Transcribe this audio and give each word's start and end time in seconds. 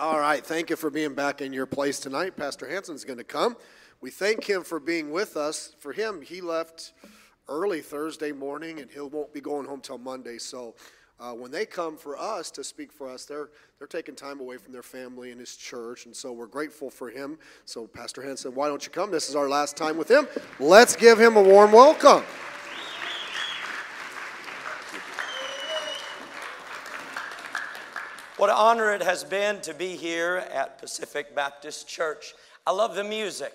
All 0.00 0.18
right, 0.18 0.42
thank 0.42 0.70
you 0.70 0.76
for 0.76 0.88
being 0.88 1.12
back 1.12 1.42
in 1.42 1.52
your 1.52 1.66
place 1.66 2.00
tonight. 2.00 2.34
Pastor 2.34 2.66
Hanson's 2.66 3.04
going 3.04 3.18
to 3.18 3.24
come. 3.24 3.54
We 4.00 4.08
thank 4.08 4.48
him 4.48 4.62
for 4.62 4.80
being 4.80 5.10
with 5.10 5.36
us. 5.36 5.74
For 5.78 5.92
him, 5.92 6.22
he 6.22 6.40
left 6.40 6.94
early 7.50 7.82
Thursday 7.82 8.32
morning, 8.32 8.80
and 8.80 8.90
he 8.90 8.98
won't 8.98 9.30
be 9.34 9.42
going 9.42 9.66
home 9.66 9.82
till 9.82 9.98
Monday. 9.98 10.38
So 10.38 10.74
uh, 11.20 11.32
when 11.32 11.50
they 11.50 11.66
come 11.66 11.98
for 11.98 12.18
us 12.18 12.50
to 12.52 12.64
speak 12.64 12.94
for 12.94 13.10
us, 13.10 13.26
they're 13.26 13.50
they're 13.76 13.86
taking 13.86 14.14
time 14.14 14.40
away 14.40 14.56
from 14.56 14.72
their 14.72 14.82
family 14.82 15.32
and 15.32 15.38
his 15.38 15.54
church, 15.54 16.06
and 16.06 16.16
so 16.16 16.32
we're 16.32 16.46
grateful 16.46 16.88
for 16.88 17.10
him. 17.10 17.38
So 17.66 17.86
Pastor 17.86 18.22
Hanson, 18.22 18.54
why 18.54 18.68
don't 18.68 18.82
you 18.82 18.90
come? 18.90 19.10
This 19.10 19.28
is 19.28 19.36
our 19.36 19.50
last 19.50 19.76
time 19.76 19.98
with 19.98 20.10
him. 20.10 20.26
Let's 20.58 20.96
give 20.96 21.20
him 21.20 21.36
a 21.36 21.42
warm 21.42 21.72
welcome. 21.72 22.24
What 28.40 28.48
an 28.48 28.56
honor 28.56 28.90
it 28.94 29.02
has 29.02 29.22
been 29.22 29.60
to 29.60 29.74
be 29.74 29.96
here 29.96 30.36
at 30.50 30.78
Pacific 30.78 31.34
Baptist 31.34 31.86
Church. 31.86 32.32
I 32.66 32.70
love 32.70 32.94
the 32.94 33.04
music. 33.04 33.52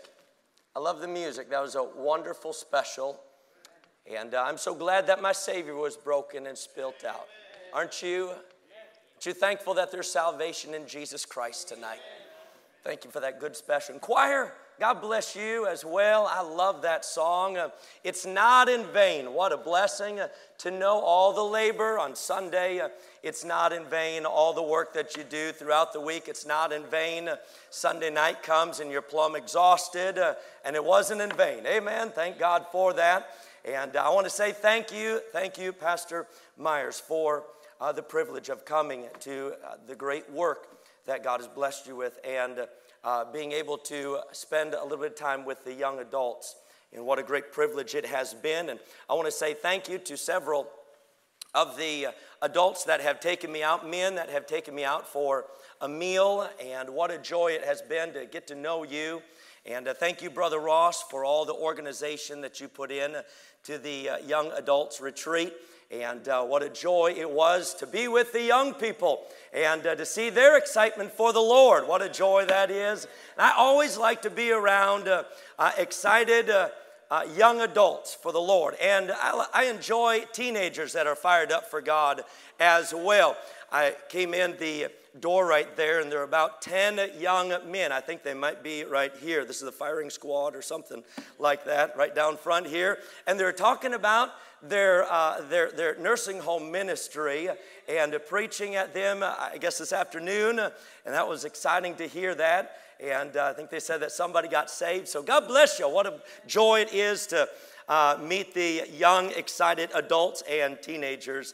I 0.76 0.80
love 0.80 1.02
the 1.02 1.08
music. 1.08 1.50
That 1.50 1.64
was 1.64 1.73
a 1.73 1.82
wonderful 1.84 2.54
special. 2.54 3.20
And 4.05 4.36
uh, 4.36 4.44
I'm 4.46 4.60
so 4.60 4.76
glad 4.76 5.08
that 5.08 5.24
my 5.24 5.32
Savior 5.32 5.74
was 5.74 5.98
broken 5.98 6.46
and 6.46 6.55
spilt 6.55 7.04
out. 7.04 7.26
Aren't 7.74 8.04
you? 8.04 8.27
Aren't 8.27 9.26
you 9.26 9.34
thankful 9.34 9.74
that 9.74 9.91
there's 9.91 10.08
salvation 10.08 10.76
in 10.76 10.86
Jesus 10.86 11.26
Christ 11.26 11.68
tonight? 11.68 12.02
Thank 12.84 13.05
you 13.05 13.10
for 13.10 13.22
that 13.22 13.40
good 13.40 13.55
special. 13.55 13.94
And 13.94 14.02
choir, 14.04 14.54
God 14.78 15.00
bless 15.00 15.38
you 15.38 15.68
as 15.68 15.86
well. 15.86 16.28
I 16.30 16.42
love 16.42 16.82
that 16.82 17.06
song. 17.06 17.56
Uh, 17.56 17.70
it's 18.04 18.26
not 18.26 18.68
in 18.68 18.84
vain. 18.88 19.34
What 19.34 19.54
a 19.54 19.58
blessing 19.58 20.20
uh, 20.20 20.28
to 20.60 20.72
know 20.72 21.00
all 21.00 21.32
the 21.32 21.44
labor 21.44 21.98
on 21.98 22.14
Sunday. 22.14 22.82
Uh, 22.82 22.90
it's 23.24 23.46
not 23.46 23.72
in 23.72 23.86
vain. 23.86 24.26
All 24.26 24.52
the 24.52 24.62
work 24.62 24.94
that 24.94 25.16
you 25.16 25.24
do 25.24 25.54
throughout 25.54 25.94
the 25.94 26.02
week, 26.02 26.28
it's 26.28 26.46
not 26.46 26.74
in 26.74 26.84
vain. 26.84 27.30
Sunday 27.70 28.10
night 28.10 28.44
comes 28.44 28.82
and 28.82 28.92
you're 28.92 29.02
plumb 29.02 29.38
exhausted, 29.38 30.20
and 30.66 30.76
it 30.76 30.84
wasn't 30.84 31.21
in 31.21 31.32
vain. 31.32 31.66
Amen. 31.66 32.10
Thank 32.10 32.38
God 32.38 32.66
for 32.71 32.92
that. 32.94 33.30
And 33.64 33.96
I 33.96 34.10
want 34.10 34.26
to 34.26 34.30
say 34.30 34.52
thank 34.52 34.94
you, 34.94 35.21
thank 35.32 35.58
you, 35.58 35.71
Pastor 35.71 36.27
Myers, 36.58 36.99
for 36.99 37.46
the 37.96 38.04
privilege 38.04 38.49
of 38.49 38.66
coming 38.66 39.05
to 39.21 39.54
the 39.88 39.96
great 39.96 40.30
work 40.32 40.68
that 41.05 41.24
God 41.24 41.40
has 41.40 41.48
blessed 41.48 41.88
you 41.88 41.96
with. 41.96 42.20
And 42.24 42.68
uh, 43.06 43.24
being 43.32 43.52
able 43.52 43.78
to 43.78 44.20
spend 44.32 44.74
a 44.74 44.84
little 44.84 44.98
bit 44.98 45.12
of 45.12 45.18
time 45.18 45.46
with 45.46 45.64
the 45.64 45.74
young 45.74 46.00
adults. 46.00 46.56
And 46.92 47.06
what 47.06 47.20
a 47.20 47.24
great 47.24 47.52
privilege 47.52 47.94
it 47.94 48.06
has 48.06 48.34
been. 48.34 48.70
And 48.70 48.80
I 49.10 49.14
want 49.14 49.28
to 49.28 49.32
say 49.32 49.54
thank 49.54 49.88
you 49.88 50.00
to 50.00 50.18
several 50.18 50.68
of 51.54 51.78
the 51.78 52.08
adults 52.42 52.84
that 52.86 53.02
have 53.02 53.20
taken 53.20 53.52
me 53.52 53.64
out, 53.64 53.88
men 53.90 54.16
that 54.16 54.30
have 54.30 54.48
taken 54.48 54.74
me 54.74 54.84
out 54.84 55.08
for 55.08 55.46
a 55.82 55.88
meal. 55.88 56.50
And 56.60 56.90
what 56.90 57.12
a 57.12 57.18
joy 57.18 57.52
it 57.52 57.64
has 57.64 57.82
been 57.82 58.12
to 58.14 58.26
get 58.26 58.48
to 58.48 58.56
know 58.56 58.84
you. 58.84 59.22
And 59.68 59.88
uh, 59.88 59.94
thank 59.94 60.22
you, 60.22 60.30
Brother 60.30 60.60
Ross, 60.60 61.04
for 61.04 61.24
all 61.26 61.46
the 61.46 61.54
organization 61.54 62.42
that 62.42 62.60
you 62.60 62.68
put 62.68 62.92
in 62.92 63.16
to 63.64 63.78
the 63.78 64.09
uh, 64.09 64.18
young 64.20 64.52
adults 64.53 65.00
retreat. 65.00 65.53
And 65.91 66.28
uh, 66.28 66.44
what 66.44 66.64
a 66.64 66.69
joy 66.69 67.14
it 67.16 67.30
was 67.30 67.75
to 67.75 67.88
be 67.88 68.08
with 68.08 68.34
the 68.34 68.41
young 68.41 68.74
people 68.74 69.25
and 69.53 69.86
uh, 69.86 69.96
to 69.96 70.06
see 70.06 70.30
their 70.30 70.58
excitement 70.58 71.12
for 71.12 71.31
the 71.31 71.40
Lord. 71.40 71.88
What 71.88 72.02
a 72.02 72.09
joy 72.09 72.46
that 72.46 72.72
is. 72.72 73.06
And 73.38 73.46
I 73.46 73.53
always 73.56 73.97
like 73.97 74.24
to 74.24 74.30
be 74.30 74.52
around 74.52 75.08
uh, 75.08 75.24
uh 75.59 75.72
excited 75.78 76.50
uh, 76.50 76.69
uh, 77.12 77.24
young 77.38 77.62
adults 77.62 78.16
for 78.16 78.31
the 78.31 78.42
Lord. 78.42 78.75
And 78.81 79.12
I, 79.12 79.46
I, 79.53 79.64
enjoy 79.66 80.25
teenagers 80.34 80.94
that 80.94 81.06
are 81.06 81.16
fired 81.16 81.52
up 81.52 81.69
for 81.69 81.80
God 81.80 82.24
as 82.59 82.94
well. 82.96 83.38
I 83.72 83.96
came 84.09 84.34
in 84.34 84.58
the 84.58 84.88
door 85.19 85.46
right 85.46 85.75
there, 85.75 86.02
and 86.02 86.12
there 86.12 86.19
are 86.19 86.24
about 86.24 86.62
10 86.62 87.19
young 87.19 87.53
men. 87.69 87.91
I 87.91 88.02
think 88.02 88.24
they 88.24 88.34
might 88.34 88.63
be 88.63 88.84
right 88.84 89.13
here. 89.22 89.46
This 89.46 89.58
is 89.58 89.63
the 89.63 89.72
firing 89.72 90.09
squad 90.09 90.56
or 90.56 90.62
something 90.62 91.03
like 91.40 91.66
that, 91.66 91.96
right 91.96 92.13
down 92.13 92.38
front 92.38 92.68
here. 92.68 93.00
And 93.28 93.40
they're 93.40 93.53
talking 93.53 93.94
about 93.94 94.31
their, 94.62 95.12
uh, 95.12 95.42
their, 95.50 95.72
their 95.72 95.98
nursing 95.98 96.40
home 96.40 96.72
ministry 96.72 97.50
and 97.88 98.14
uh, 98.14 98.20
preaching 98.20 98.76
at 98.76 98.94
them, 98.94 99.24
I 99.24 99.58
guess, 99.59 99.78
this 99.78 99.94
afternoon. 99.94 100.59
And 100.59 100.72
that 101.06 101.28
was 101.28 101.46
exciting 101.46 101.96
to 101.96 102.08
hear 102.08 102.36
that. 102.36 102.78
And 103.00 103.36
uh, 103.36 103.47
I 103.47 103.53
think 103.53 103.70
they 103.70 103.80
said 103.80 104.02
that 104.02 104.12
somebody 104.12 104.47
got 104.47 104.70
saved. 104.70 105.08
So 105.08 105.22
God 105.22 105.47
bless 105.47 105.80
you. 105.80 105.90
What 105.90 106.08
a 106.08 106.22
joy 106.47 106.82
it 106.82 106.94
is 106.94 107.28
to 107.28 107.47
uh, 107.88 108.18
meet 108.22 108.53
the 108.53 108.84
young, 108.97 109.32
excited 109.32 109.90
adults 109.94 110.44
and 110.50 110.82
teenagers 110.82 111.53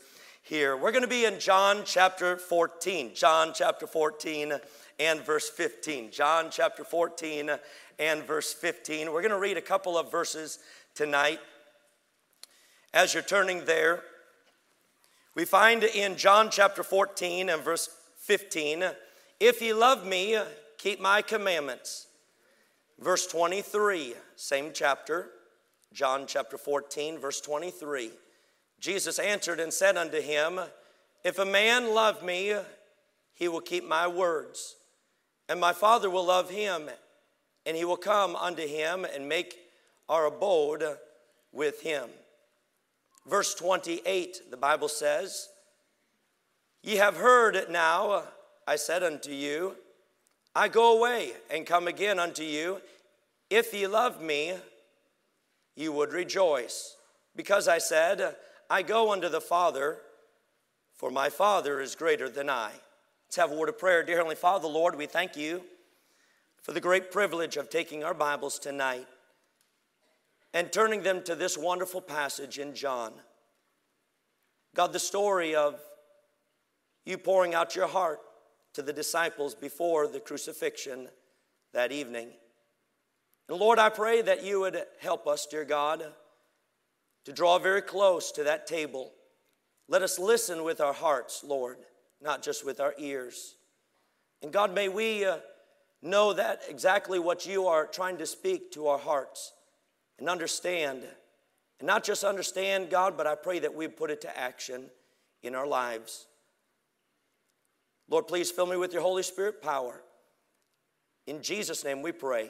here. 0.51 0.75
We're 0.75 0.91
going 0.91 1.03
to 1.03 1.07
be 1.07 1.23
in 1.23 1.39
John 1.39 1.83
chapter 1.85 2.35
14. 2.35 3.11
John 3.15 3.53
chapter 3.55 3.87
14 3.87 4.51
and 4.99 5.21
verse 5.21 5.49
15. 5.49 6.11
John 6.11 6.49
chapter 6.51 6.83
14 6.83 7.51
and 7.97 8.23
verse 8.23 8.53
15. 8.53 9.13
We're 9.13 9.21
going 9.21 9.31
to 9.31 9.39
read 9.39 9.55
a 9.55 9.61
couple 9.61 9.97
of 9.97 10.11
verses 10.11 10.59
tonight. 10.93 11.39
As 12.93 13.13
you're 13.13 13.23
turning 13.23 13.63
there, 13.63 14.01
we 15.35 15.45
find 15.45 15.85
in 15.85 16.17
John 16.17 16.49
chapter 16.51 16.83
14 16.83 17.47
and 17.47 17.61
verse 17.61 17.87
15, 18.17 18.83
if 19.39 19.61
ye 19.61 19.71
love 19.71 20.05
me, 20.05 20.37
keep 20.77 20.99
my 20.99 21.21
commandments. 21.21 22.07
Verse 22.99 23.25
23, 23.25 24.15
same 24.35 24.71
chapter, 24.73 25.29
John 25.93 26.25
chapter 26.27 26.57
14, 26.57 27.19
verse 27.19 27.39
23. 27.39 28.11
Jesus 28.81 29.19
answered 29.19 29.59
and 29.59 29.71
said 29.71 29.95
unto 29.95 30.19
him, 30.19 30.59
If 31.23 31.37
a 31.37 31.45
man 31.45 31.93
love 31.93 32.23
me, 32.23 32.55
he 33.35 33.47
will 33.47 33.61
keep 33.61 33.87
my 33.87 34.07
words, 34.07 34.75
and 35.47 35.59
my 35.59 35.71
Father 35.71 36.09
will 36.09 36.25
love 36.25 36.49
him, 36.49 36.89
and 37.65 37.77
he 37.77 37.85
will 37.85 37.95
come 37.95 38.35
unto 38.35 38.67
him 38.67 39.05
and 39.05 39.29
make 39.29 39.55
our 40.09 40.25
abode 40.25 40.83
with 41.51 41.81
him. 41.81 42.09
Verse 43.27 43.53
28, 43.53 44.49
the 44.49 44.57
Bible 44.57 44.87
says, 44.87 45.49
Ye 46.81 46.95
have 46.95 47.17
heard 47.17 47.69
now, 47.69 48.23
I 48.67 48.77
said 48.77 49.03
unto 49.03 49.31
you, 49.31 49.75
I 50.55 50.67
go 50.67 50.97
away 50.97 51.33
and 51.51 51.67
come 51.67 51.87
again 51.87 52.17
unto 52.17 52.43
you. 52.43 52.81
If 53.51 53.75
ye 53.75 53.85
love 53.85 54.21
me, 54.21 54.55
you 55.75 55.91
would 55.93 56.13
rejoice. 56.13 56.95
Because 57.35 57.67
I 57.67 57.77
said, 57.77 58.35
I 58.71 58.83
go 58.83 59.11
unto 59.11 59.27
the 59.27 59.41
Father, 59.41 59.97
for 60.95 61.11
my 61.11 61.29
Father 61.29 61.81
is 61.81 61.93
greater 61.93 62.29
than 62.29 62.49
I. 62.49 62.71
Let's 63.27 63.35
have 63.35 63.51
a 63.51 63.55
word 63.55 63.67
of 63.67 63.77
prayer. 63.77 64.01
Dear 64.01 64.15
Heavenly 64.15 64.37
Father, 64.37 64.69
Lord, 64.69 64.95
we 64.95 65.07
thank 65.07 65.35
you 65.35 65.61
for 66.63 66.71
the 66.71 66.79
great 66.79 67.11
privilege 67.11 67.57
of 67.57 67.69
taking 67.69 68.01
our 68.05 68.13
Bibles 68.13 68.59
tonight 68.59 69.07
and 70.53 70.71
turning 70.71 71.03
them 71.03 71.21
to 71.23 71.35
this 71.35 71.57
wonderful 71.57 71.99
passage 71.99 72.59
in 72.59 72.73
John. 72.73 73.11
God, 74.73 74.93
the 74.93 74.99
story 74.99 75.53
of 75.53 75.81
you 77.03 77.17
pouring 77.17 77.53
out 77.53 77.75
your 77.75 77.87
heart 77.87 78.21
to 78.75 78.81
the 78.81 78.93
disciples 78.93 79.53
before 79.53 80.07
the 80.07 80.21
crucifixion 80.21 81.09
that 81.73 81.91
evening. 81.91 82.29
And 83.49 83.57
Lord, 83.59 83.79
I 83.79 83.89
pray 83.89 84.21
that 84.21 84.45
you 84.45 84.61
would 84.61 84.81
help 85.01 85.27
us, 85.27 85.45
dear 85.45 85.65
God, 85.65 86.05
to 87.25 87.33
draw 87.33 87.59
very 87.59 87.81
close 87.81 88.31
to 88.33 88.43
that 88.43 88.67
table. 88.67 89.11
Let 89.87 90.01
us 90.01 90.17
listen 90.17 90.63
with 90.63 90.81
our 90.81 90.93
hearts, 90.93 91.43
Lord, 91.43 91.77
not 92.21 92.41
just 92.41 92.65
with 92.65 92.79
our 92.79 92.93
ears. 92.97 93.55
And 94.41 94.51
God, 94.51 94.73
may 94.73 94.89
we 94.89 95.25
uh, 95.25 95.37
know 96.01 96.33
that 96.33 96.61
exactly 96.69 97.19
what 97.19 97.45
you 97.45 97.67
are 97.67 97.85
trying 97.85 98.17
to 98.17 98.25
speak 98.25 98.71
to 98.71 98.87
our 98.87 98.97
hearts 98.97 99.53
and 100.17 100.29
understand. 100.29 101.03
And 101.79 101.87
not 101.87 102.03
just 102.03 102.23
understand, 102.23 102.89
God, 102.89 103.17
but 103.17 103.27
I 103.27 103.35
pray 103.35 103.59
that 103.59 103.75
we 103.75 103.87
put 103.87 104.11
it 104.11 104.21
to 104.21 104.37
action 104.37 104.85
in 105.43 105.55
our 105.55 105.67
lives. 105.67 106.27
Lord, 108.09 108.27
please 108.27 108.51
fill 108.51 108.65
me 108.65 108.77
with 108.77 108.93
your 108.93 109.01
Holy 109.01 109.23
Spirit 109.23 109.61
power. 109.61 110.01
In 111.27 111.41
Jesus' 111.41 111.83
name 111.83 112.01
we 112.01 112.11
pray. 112.11 112.49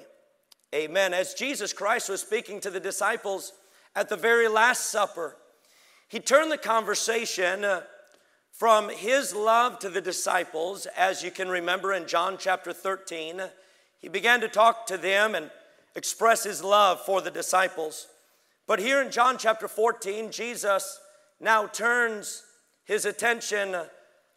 Amen. 0.73 1.13
As 1.13 1.33
Jesus 1.33 1.73
Christ 1.73 2.09
was 2.09 2.21
speaking 2.21 2.61
to 2.61 2.69
the 2.69 2.79
disciples 2.79 3.53
at 3.95 4.09
the 4.09 4.15
very 4.15 4.47
Last 4.47 4.89
Supper, 4.89 5.35
he 6.07 6.19
turned 6.19 6.51
the 6.51 6.57
conversation 6.57 7.63
uh, 7.63 7.81
from 8.51 8.89
his 8.89 9.33
love 9.33 9.79
to 9.79 9.89
the 9.89 10.01
disciples, 10.01 10.85
as 10.97 11.23
you 11.23 11.31
can 11.31 11.49
remember 11.49 11.93
in 11.93 12.07
John 12.07 12.37
chapter 12.37 12.73
13. 12.73 13.41
He 13.99 14.09
began 14.09 14.41
to 14.41 14.47
talk 14.47 14.85
to 14.87 14.97
them 14.97 15.35
and 15.35 15.49
express 15.95 16.43
his 16.43 16.63
love 16.63 17.01
for 17.01 17.21
the 17.21 17.31
disciples. 17.31 18.07
But 18.67 18.79
here 18.79 19.01
in 19.01 19.11
John 19.11 19.37
chapter 19.37 19.67
14, 19.67 20.31
Jesus 20.31 20.99
now 21.39 21.65
turns 21.65 22.43
his 22.83 23.05
attention 23.05 23.75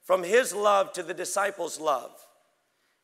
from 0.02 0.22
his 0.22 0.54
love 0.54 0.92
to 0.92 1.02
the 1.02 1.14
disciples' 1.14 1.80
love. 1.80 2.12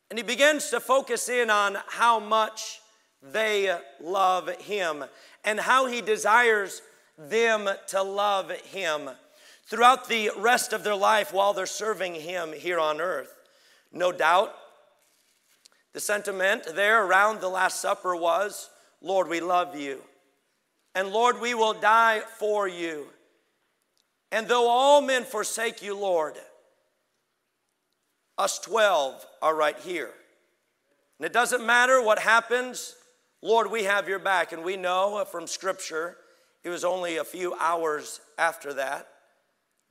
And 0.09 0.19
he 0.19 0.23
begins 0.23 0.69
to 0.69 0.79
focus 0.79 1.29
in 1.29 1.49
on 1.49 1.77
how 1.87 2.19
much 2.19 2.79
they 3.21 3.75
love 4.01 4.49
him 4.61 5.05
and 5.43 5.59
how 5.59 5.85
he 5.85 6.01
desires 6.01 6.81
them 7.17 7.69
to 7.87 8.01
love 8.01 8.51
him 8.51 9.09
throughout 9.65 10.07
the 10.07 10.31
rest 10.37 10.73
of 10.73 10.83
their 10.83 10.95
life 10.95 11.33
while 11.33 11.53
they're 11.53 11.65
serving 11.65 12.15
him 12.15 12.53
here 12.53 12.79
on 12.79 12.99
earth. 12.99 13.33
No 13.91 14.11
doubt, 14.11 14.55
The 15.93 15.99
sentiment 15.99 16.67
there 16.73 17.05
around 17.05 17.41
the 17.41 17.49
Last 17.49 17.81
Supper 17.81 18.15
was 18.15 18.69
Lord, 19.01 19.27
we 19.27 19.41
love 19.41 19.75
you. 19.75 20.01
And 20.93 21.09
Lord, 21.09 21.41
we 21.41 21.53
will 21.53 21.73
die 21.73 22.21
for 22.37 22.67
you. 22.67 23.07
And 24.31 24.47
though 24.47 24.69
all 24.69 25.01
men 25.01 25.23
forsake 25.23 25.81
you, 25.81 25.97
Lord, 25.97 26.35
us 28.37 28.59
12 28.59 29.25
are 29.41 29.55
right 29.55 29.77
here. 29.79 30.11
And 31.17 31.25
it 31.25 31.33
doesn't 31.33 31.65
matter 31.65 32.01
what 32.01 32.19
happens, 32.19 32.95
Lord, 33.41 33.71
we 33.71 33.83
have 33.83 34.07
your 34.07 34.19
back. 34.19 34.51
And 34.51 34.63
we 34.63 34.77
know 34.77 35.25
from 35.29 35.47
Scripture, 35.47 36.17
it 36.63 36.69
was 36.69 36.83
only 36.83 37.17
a 37.17 37.23
few 37.23 37.55
hours 37.55 38.21
after 38.37 38.73
that, 38.73 39.07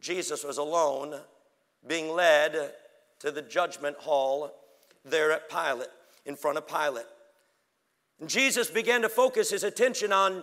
Jesus 0.01 0.45
was 0.45 0.59
alone, 0.59 1.17
being 1.87 2.11
led 2.11 2.73
to 3.19 3.31
the 3.31 3.43
judgment 3.43 3.97
hall 3.99 4.53
there 5.05 5.33
at 5.33 5.49
Pilate, 5.51 5.89
in 6.27 6.37
front 6.37 6.59
of 6.59 6.67
Pilate. 6.67 7.07
And 8.21 8.29
Jesus 8.29 8.71
began 8.71 9.03
to 9.03 9.09
focus 9.09 9.51
his 9.51 9.65
attention 9.65 10.13
on 10.13 10.43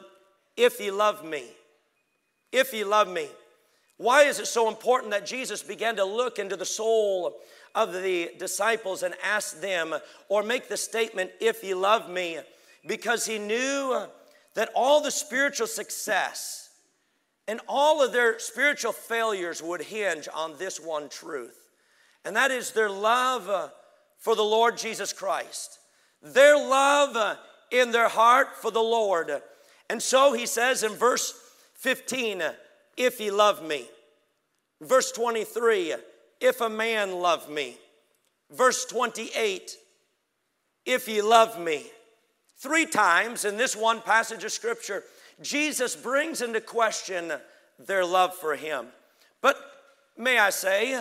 if 0.56 0.77
he 0.77 0.92
loved 0.92 1.24
me. 1.24 1.44
If 2.51 2.71
he 2.71 2.83
loved 2.83 3.12
me. 3.12 3.27
Why 3.98 4.24
is 4.24 4.39
it 4.39 4.48
so 4.48 4.68
important 4.68 5.12
that 5.12 5.25
Jesus 5.25 5.63
began 5.63 5.95
to 5.95 6.06
look 6.06 6.39
into 6.39 6.56
the 6.56 6.65
soul 6.65 7.38
of 7.74 7.94
the 7.94 8.31
disciples 8.38 9.01
and 9.01 9.15
ask 9.24 9.60
them, 9.60 9.95
or 10.30 10.44
make 10.44 10.69
the 10.69 10.77
statement, 10.77 11.31
if 11.39 11.62
he 11.62 11.74
loved 11.74 12.10
me? 12.10 12.38
Because 12.85 13.25
he 13.25 13.39
knew 13.39 13.91
uh, 13.94 14.07
that 14.56 14.69
all 14.75 15.01
the 15.01 15.12
spiritual 15.12 15.68
success 15.68 16.69
and 17.47 17.62
all 17.68 18.03
of 18.03 18.12
their 18.12 18.39
spiritual 18.39 18.91
failures 18.91 19.62
would 19.62 19.81
hinge 19.81 20.27
on 20.33 20.57
this 20.57 20.79
one 20.79 21.07
truth, 21.09 21.69
and 22.25 22.35
that 22.35 22.51
is 22.51 22.71
their 22.71 22.89
love 22.89 23.50
uh, 23.50 23.69
for 24.19 24.35
the 24.35 24.44
Lord 24.44 24.77
Jesus 24.77 25.13
Christ, 25.13 25.79
their 26.21 26.57
love 26.57 27.15
uh, 27.15 27.35
in 27.71 27.91
their 27.91 28.09
heart 28.09 28.50
for 28.57 28.71
the 28.71 28.81
Lord. 28.81 29.31
And 29.89 30.01
so 30.01 30.33
he 30.33 30.45
says 30.45 30.83
in 30.83 30.91
verse 30.94 31.33
15, 31.75 32.44
if 32.97 33.18
he 33.18 33.31
love 33.31 33.63
me. 33.63 33.85
Verse 34.81 35.12
23, 35.12 35.95
if 36.41 36.62
a 36.62 36.69
man 36.69 37.13
love 37.13 37.50
me. 37.50 37.77
Verse 38.51 38.85
28, 38.85 39.77
if 40.85 41.06
he 41.06 41.21
love 41.21 41.59
me. 41.59 41.85
Three 42.57 42.88
times 42.88 43.45
in 43.45 43.57
this 43.57 43.75
one 43.75 44.01
passage 44.01 44.44
of 44.44 44.51
scripture, 44.51 45.04
Jesus 45.42 45.95
brings 45.95 46.42
into 46.42 46.59
question 46.59 47.31
their 47.77 48.04
love 48.04 48.33
for 48.33 48.56
him. 48.56 48.88
But 49.42 49.57
may 50.18 50.39
I 50.39 50.50
say, 50.50 51.00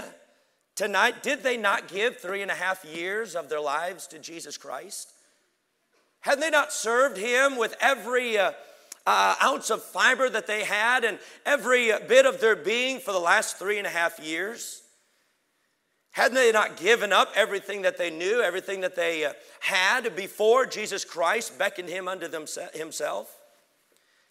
tonight, 0.74 1.22
did 1.22 1.42
they 1.42 1.56
not 1.56 1.88
give 1.88 2.18
three 2.18 2.42
and 2.42 2.50
a 2.50 2.54
half 2.54 2.84
years 2.84 3.34
of 3.34 3.48
their 3.48 3.60
lives 3.60 4.06
to 4.08 4.18
Jesus 4.18 4.58
Christ? 4.58 5.10
Had 6.20 6.40
they 6.42 6.50
not 6.50 6.72
served 6.72 7.16
him 7.16 7.56
with 7.56 7.74
every 7.80 8.36
uh, 8.36 8.52
uh, 9.06 9.36
ounce 9.42 9.70
of 9.70 9.82
fiber 9.82 10.28
that 10.28 10.46
they 10.46 10.64
had 10.64 11.04
and 11.04 11.18
every 11.46 11.90
bit 12.06 12.26
of 12.26 12.40
their 12.40 12.56
being 12.56 12.98
for 12.98 13.12
the 13.12 13.18
last 13.18 13.56
three 13.56 13.78
and 13.78 13.86
a 13.86 13.90
half 13.90 14.18
years? 14.18 14.82
Hadn't 16.16 16.36
they 16.36 16.50
not 16.50 16.78
given 16.78 17.12
up 17.12 17.30
everything 17.34 17.82
that 17.82 17.98
they 17.98 18.08
knew, 18.08 18.40
everything 18.40 18.80
that 18.80 18.96
they 18.96 19.26
uh, 19.26 19.34
had 19.60 20.16
before 20.16 20.64
Jesus 20.64 21.04
Christ 21.04 21.58
beckoned 21.58 21.90
him 21.90 22.08
unto 22.08 22.26
himself? 22.72 23.36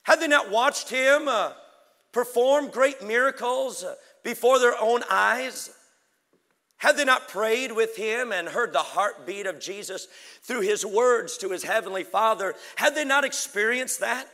Had 0.01 0.19
they 0.19 0.27
not 0.27 0.49
watched 0.49 0.89
him 0.89 1.27
uh, 1.27 1.51
perform 2.11 2.69
great 2.69 3.03
miracles 3.03 3.83
uh, 3.83 3.93
before 4.23 4.57
their 4.57 4.73
own 4.81 5.03
eyes? 5.11 5.69
Had 6.77 6.97
they 6.97 7.05
not 7.05 7.27
prayed 7.27 7.71
with 7.71 7.95
him 7.95 8.31
and 8.31 8.47
heard 8.47 8.73
the 8.73 8.79
heartbeat 8.79 9.45
of 9.45 9.59
Jesus 9.59 10.07
through 10.41 10.61
his 10.61 10.83
words 10.83 11.37
to 11.37 11.49
his 11.49 11.61
heavenly 11.61 12.03
Father? 12.03 12.55
Had 12.77 12.95
they 12.95 13.05
not 13.05 13.25
experienced 13.25 13.99
that? 13.99 14.27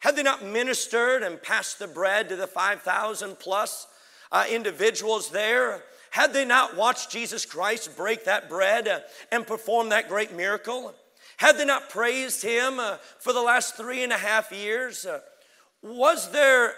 Had 0.00 0.14
they 0.14 0.22
not 0.22 0.44
ministered 0.44 1.22
and 1.22 1.42
passed 1.42 1.78
the 1.78 1.88
bread 1.88 2.28
to 2.28 2.36
the 2.36 2.46
5,000 2.46 3.38
plus 3.38 3.86
uh, 4.30 4.44
individuals 4.50 5.30
there? 5.30 5.82
Had 6.16 6.32
they 6.32 6.46
not 6.46 6.78
watched 6.78 7.10
Jesus 7.10 7.44
Christ 7.44 7.94
break 7.94 8.24
that 8.24 8.48
bread 8.48 8.88
uh, 8.88 9.00
and 9.30 9.46
perform 9.46 9.90
that 9.90 10.08
great 10.08 10.34
miracle? 10.34 10.94
Had 11.36 11.58
they 11.58 11.66
not 11.66 11.90
praised 11.90 12.42
him 12.42 12.80
uh, 12.80 12.96
for 13.18 13.34
the 13.34 13.42
last 13.42 13.76
three 13.76 14.02
and 14.02 14.10
a 14.10 14.16
half 14.16 14.50
years? 14.50 15.04
Uh, 15.04 15.20
was 15.82 16.32
their 16.32 16.72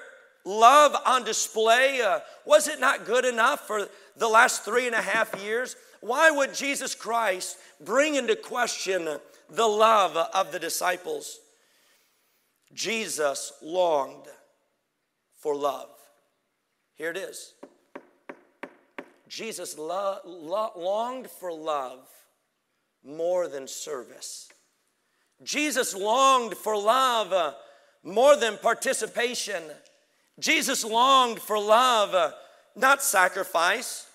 love 0.44 0.96
on 1.06 1.23
display? 1.23 2.00
Was 2.46 2.67
it 2.67 2.81
not 2.81 3.06
good 3.06 3.25
enough 3.25 3.64
for 3.64 3.87
the 4.17 4.26
last 4.26 4.64
three 4.64 4.87
and 4.88 4.96
a 4.96 5.00
half 5.00 5.41
years? 5.41 5.76
Why 6.00 6.32
would 6.32 6.52
Jesus 6.52 6.96
Christ 6.96 7.58
bring 7.81 8.17
into 8.17 8.34
question 8.34 9.08
the 9.49 9.69
love 9.69 10.17
of 10.17 10.50
the 10.50 10.58
disciples? 10.58 11.38
Jesus 12.75 13.52
longed 13.62 14.26
for 15.37 15.55
love. 15.55 15.91
Here 16.96 17.12
it 17.12 17.17
is. 17.17 17.55
Jesus 19.29 19.79
lo- 19.79 20.19
lo- 20.25 20.73
longed 20.77 21.31
for 21.31 21.53
love 21.53 22.09
more 23.05 23.47
than 23.47 23.69
service. 23.69 24.49
Jesus 25.43 25.95
longed 25.95 26.57
for 26.57 26.77
love 26.77 27.55
more 28.03 28.37
than 28.37 28.57
participation. 28.59 29.63
Jesus 30.39 30.85
longed 30.85 31.41
for 31.41 31.59
love, 31.59 32.35
not 32.77 33.03
sacrifice. 33.03 34.07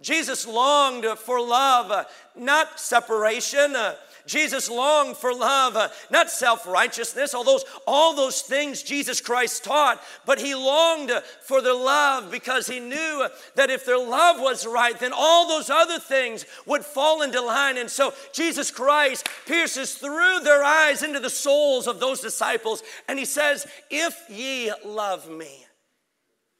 Jesus 0.00 0.46
longed 0.46 1.04
for 1.18 1.40
love, 1.40 2.06
not 2.34 2.80
separation. 2.80 3.76
Uh, 4.22 4.28
Jesus 4.28 4.70
longed 4.70 5.16
for 5.16 5.34
love, 5.34 5.76
uh, 5.76 5.88
not 6.10 6.30
self 6.30 6.66
righteousness, 6.66 7.34
all 7.34 7.44
those, 7.44 7.64
all 7.86 8.14
those 8.14 8.42
things 8.42 8.82
Jesus 8.82 9.20
Christ 9.20 9.64
taught, 9.64 10.02
but 10.26 10.38
he 10.38 10.54
longed 10.54 11.10
for 11.42 11.60
their 11.60 11.74
love 11.74 12.30
because 12.30 12.66
he 12.66 12.80
knew 12.80 13.26
that 13.54 13.70
if 13.70 13.84
their 13.84 13.98
love 13.98 14.40
was 14.40 14.66
right, 14.66 14.98
then 14.98 15.12
all 15.14 15.48
those 15.48 15.70
other 15.70 15.98
things 15.98 16.44
would 16.66 16.84
fall 16.84 17.22
into 17.22 17.40
line. 17.40 17.76
And 17.76 17.90
so 17.90 18.12
Jesus 18.32 18.70
Christ 18.70 19.28
pierces 19.46 19.94
through 19.94 20.40
their 20.40 20.62
eyes 20.62 21.02
into 21.02 21.20
the 21.20 21.30
souls 21.30 21.86
of 21.86 22.00
those 22.00 22.20
disciples, 22.20 22.82
and 23.08 23.18
he 23.18 23.24
says, 23.24 23.66
If 23.90 24.24
ye 24.28 24.72
love 24.84 25.28
me, 25.30 25.66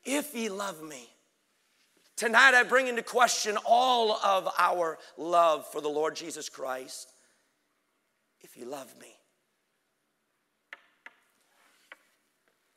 if 0.05 0.35
ye 0.35 0.49
love 0.49 0.82
me. 0.82 1.09
Tonight, 2.14 2.55
I 2.55 2.62
bring 2.62 2.87
into 2.87 3.03
question 3.03 3.56
all 3.64 4.12
of 4.12 4.49
our 4.59 4.99
love 5.17 5.67
for 5.73 5.81
the 5.81 5.88
Lord 5.88 6.14
Jesus 6.14 6.49
Christ 6.49 7.12
if 8.42 8.56
you 8.56 8.64
love 8.64 8.92
me. 9.00 9.14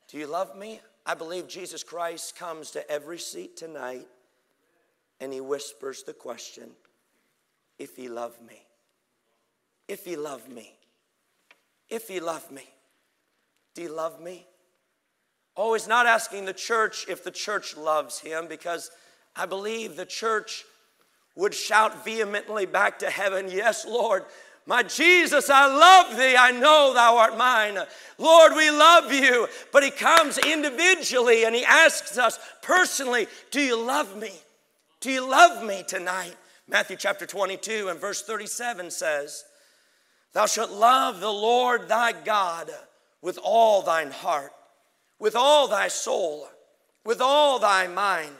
Do 0.07 0.17
you 0.17 0.27
love 0.27 0.55
me? 0.55 0.79
I 1.05 1.13
believe 1.13 1.47
Jesus 1.47 1.83
Christ 1.83 2.37
comes 2.37 2.71
to 2.71 2.89
every 2.89 3.19
seat 3.19 3.57
tonight 3.57 4.07
and 5.19 5.33
he 5.33 5.41
whispers 5.41 6.03
the 6.03 6.13
question 6.13 6.71
if 7.77 7.95
he 7.95 8.07
love 8.07 8.35
me. 8.47 8.65
If 9.87 10.05
he 10.05 10.15
love 10.15 10.49
me. 10.49 10.73
If 11.89 12.07
he 12.07 12.19
love 12.19 12.51
me. 12.51 12.67
Do 13.73 13.81
you 13.81 13.89
love 13.89 14.21
me? 14.21 14.47
Oh, 15.57 15.73
he's 15.73 15.87
not 15.87 16.05
asking 16.05 16.45
the 16.45 16.53
church 16.53 17.05
if 17.07 17.23
the 17.23 17.31
church 17.31 17.77
loves 17.77 18.19
him 18.19 18.47
because 18.47 18.91
I 19.35 19.45
believe 19.45 19.95
the 19.95 20.05
church 20.05 20.65
would 21.35 21.53
shout 21.53 22.05
vehemently 22.05 22.65
back 22.65 22.99
to 22.99 23.09
heaven, 23.09 23.49
Yes, 23.49 23.85
Lord, 23.85 24.23
my 24.67 24.81
Jesus, 24.81 25.49
I 25.49 25.67
love 25.67 26.17
thee. 26.17 26.35
I 26.35 26.51
know 26.51 26.93
thou 26.93 27.17
art 27.17 27.37
mine. 27.37 27.77
Lord, 28.17 28.53
we 28.55 28.71
love 28.71 29.11
you. 29.11 29.47
But 29.71 29.83
he 29.83 29.91
comes 29.91 30.39
individually 30.39 31.45
and 31.45 31.55
he 31.55 31.63
asks 31.63 32.17
us 32.17 32.39
personally, 32.63 33.27
Do 33.51 33.61
you 33.61 33.79
love 33.79 34.17
me? 34.17 34.31
Do 35.01 35.11
you 35.11 35.29
love 35.29 35.63
me 35.63 35.83
tonight? 35.87 36.35
Matthew 36.67 36.97
chapter 36.97 37.27
22 37.27 37.89
and 37.89 37.99
verse 37.99 38.23
37 38.23 38.89
says, 38.89 39.45
Thou 40.33 40.47
shalt 40.47 40.71
love 40.71 41.19
the 41.19 41.31
Lord 41.31 41.87
thy 41.87 42.11
God 42.11 42.71
with 43.21 43.37
all 43.43 43.83
thine 43.83 44.09
heart, 44.09 44.51
with 45.19 45.35
all 45.35 45.67
thy 45.67 45.89
soul, 45.89 46.47
with 47.05 47.21
all 47.21 47.59
thy 47.59 47.85
mind 47.85 48.35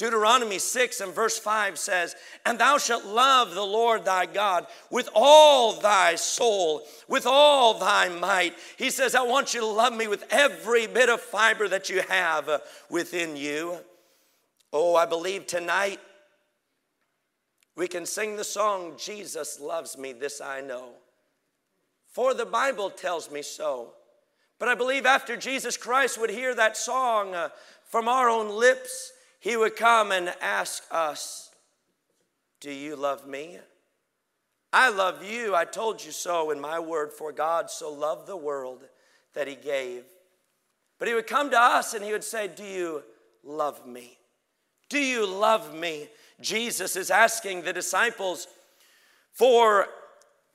Deuteronomy 0.00 0.58
6 0.58 1.02
and 1.02 1.14
verse 1.14 1.38
5 1.38 1.78
says, 1.78 2.16
And 2.46 2.58
thou 2.58 2.78
shalt 2.78 3.04
love 3.04 3.54
the 3.54 3.60
Lord 3.60 4.06
thy 4.06 4.24
God 4.24 4.66
with 4.90 5.10
all 5.14 5.74
thy 5.74 6.14
soul, 6.14 6.84
with 7.06 7.26
all 7.26 7.78
thy 7.78 8.08
might. 8.08 8.54
He 8.78 8.88
says, 8.88 9.14
I 9.14 9.20
want 9.20 9.52
you 9.52 9.60
to 9.60 9.66
love 9.66 9.94
me 9.94 10.08
with 10.08 10.24
every 10.30 10.86
bit 10.86 11.10
of 11.10 11.20
fiber 11.20 11.68
that 11.68 11.90
you 11.90 12.00
have 12.08 12.62
within 12.88 13.36
you. 13.36 13.76
Oh, 14.72 14.96
I 14.96 15.04
believe 15.04 15.46
tonight 15.46 16.00
we 17.76 17.86
can 17.86 18.06
sing 18.06 18.36
the 18.36 18.42
song, 18.44 18.94
Jesus 18.96 19.60
loves 19.60 19.98
me, 19.98 20.14
this 20.14 20.40
I 20.40 20.62
know. 20.62 20.92
For 22.08 22.32
the 22.32 22.46
Bible 22.46 22.88
tells 22.88 23.30
me 23.30 23.42
so. 23.42 23.92
But 24.58 24.70
I 24.70 24.74
believe 24.74 25.04
after 25.04 25.36
Jesus 25.36 25.76
Christ 25.76 26.18
would 26.18 26.30
hear 26.30 26.54
that 26.54 26.78
song 26.78 27.34
uh, 27.34 27.50
from 27.84 28.08
our 28.08 28.30
own 28.30 28.48
lips, 28.48 29.12
he 29.40 29.56
would 29.56 29.74
come 29.74 30.12
and 30.12 30.32
ask 30.40 30.84
us, 30.90 31.50
Do 32.60 32.70
you 32.70 32.94
love 32.94 33.26
me? 33.26 33.58
I 34.72 34.90
love 34.90 35.24
you. 35.24 35.56
I 35.56 35.64
told 35.64 36.04
you 36.04 36.12
so 36.12 36.50
in 36.50 36.60
my 36.60 36.78
word, 36.78 37.12
for 37.12 37.32
God 37.32 37.70
so 37.70 37.92
loved 37.92 38.28
the 38.28 38.36
world 38.36 38.84
that 39.34 39.48
he 39.48 39.56
gave. 39.56 40.04
But 40.98 41.08
he 41.08 41.14
would 41.14 41.26
come 41.26 41.50
to 41.50 41.58
us 41.58 41.94
and 41.94 42.04
he 42.04 42.12
would 42.12 42.22
say, 42.22 42.48
Do 42.48 42.62
you 42.62 43.02
love 43.42 43.86
me? 43.86 44.18
Do 44.90 44.98
you 44.98 45.26
love 45.26 45.74
me? 45.74 46.08
Jesus 46.40 46.94
is 46.94 47.10
asking 47.10 47.62
the 47.62 47.72
disciples 47.72 48.46
for 49.32 49.86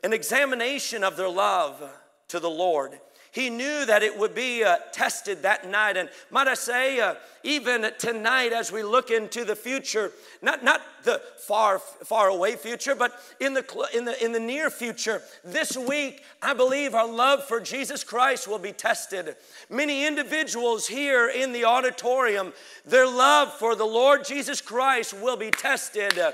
an 0.03 0.13
examination 0.13 1.03
of 1.03 1.17
their 1.17 1.29
love 1.29 1.83
to 2.27 2.39
the 2.39 2.49
Lord. 2.49 2.99
He 3.35 3.49
knew 3.49 3.85
that 3.85 4.01
it 4.01 4.17
would 4.17 4.33
be 4.33 4.63
uh, 4.63 4.77
tested 4.93 5.41
that 5.41 5.69
night. 5.69 5.97
And 5.97 6.07
might 6.31 6.47
I 6.47 6.53
say, 6.53 7.01
uh, 7.01 7.15
even 7.43 7.91
tonight, 7.99 8.53
as 8.53 8.71
we 8.71 8.81
look 8.81 9.11
into 9.11 9.43
the 9.43 9.57
future, 9.57 10.13
not, 10.41 10.63
not 10.63 10.81
the 11.03 11.21
far, 11.45 11.79
far 11.79 12.29
away 12.29 12.55
future, 12.55 12.95
but 12.95 13.11
in 13.41 13.53
the, 13.53 13.89
in, 13.93 14.05
the, 14.05 14.23
in 14.23 14.31
the 14.31 14.39
near 14.39 14.69
future, 14.69 15.21
this 15.43 15.75
week, 15.75 16.23
I 16.41 16.53
believe 16.53 16.95
our 16.95 17.11
love 17.11 17.43
for 17.43 17.59
Jesus 17.59 18.05
Christ 18.05 18.47
will 18.47 18.57
be 18.57 18.71
tested. 18.71 19.35
Many 19.69 20.07
individuals 20.07 20.87
here 20.87 21.27
in 21.27 21.51
the 21.51 21.65
auditorium, 21.65 22.53
their 22.85 23.05
love 23.05 23.51
for 23.51 23.75
the 23.75 23.83
Lord 23.83 24.23
Jesus 24.23 24.61
Christ 24.61 25.13
will 25.13 25.35
be 25.35 25.51
tested 25.51 26.17
uh, 26.17 26.31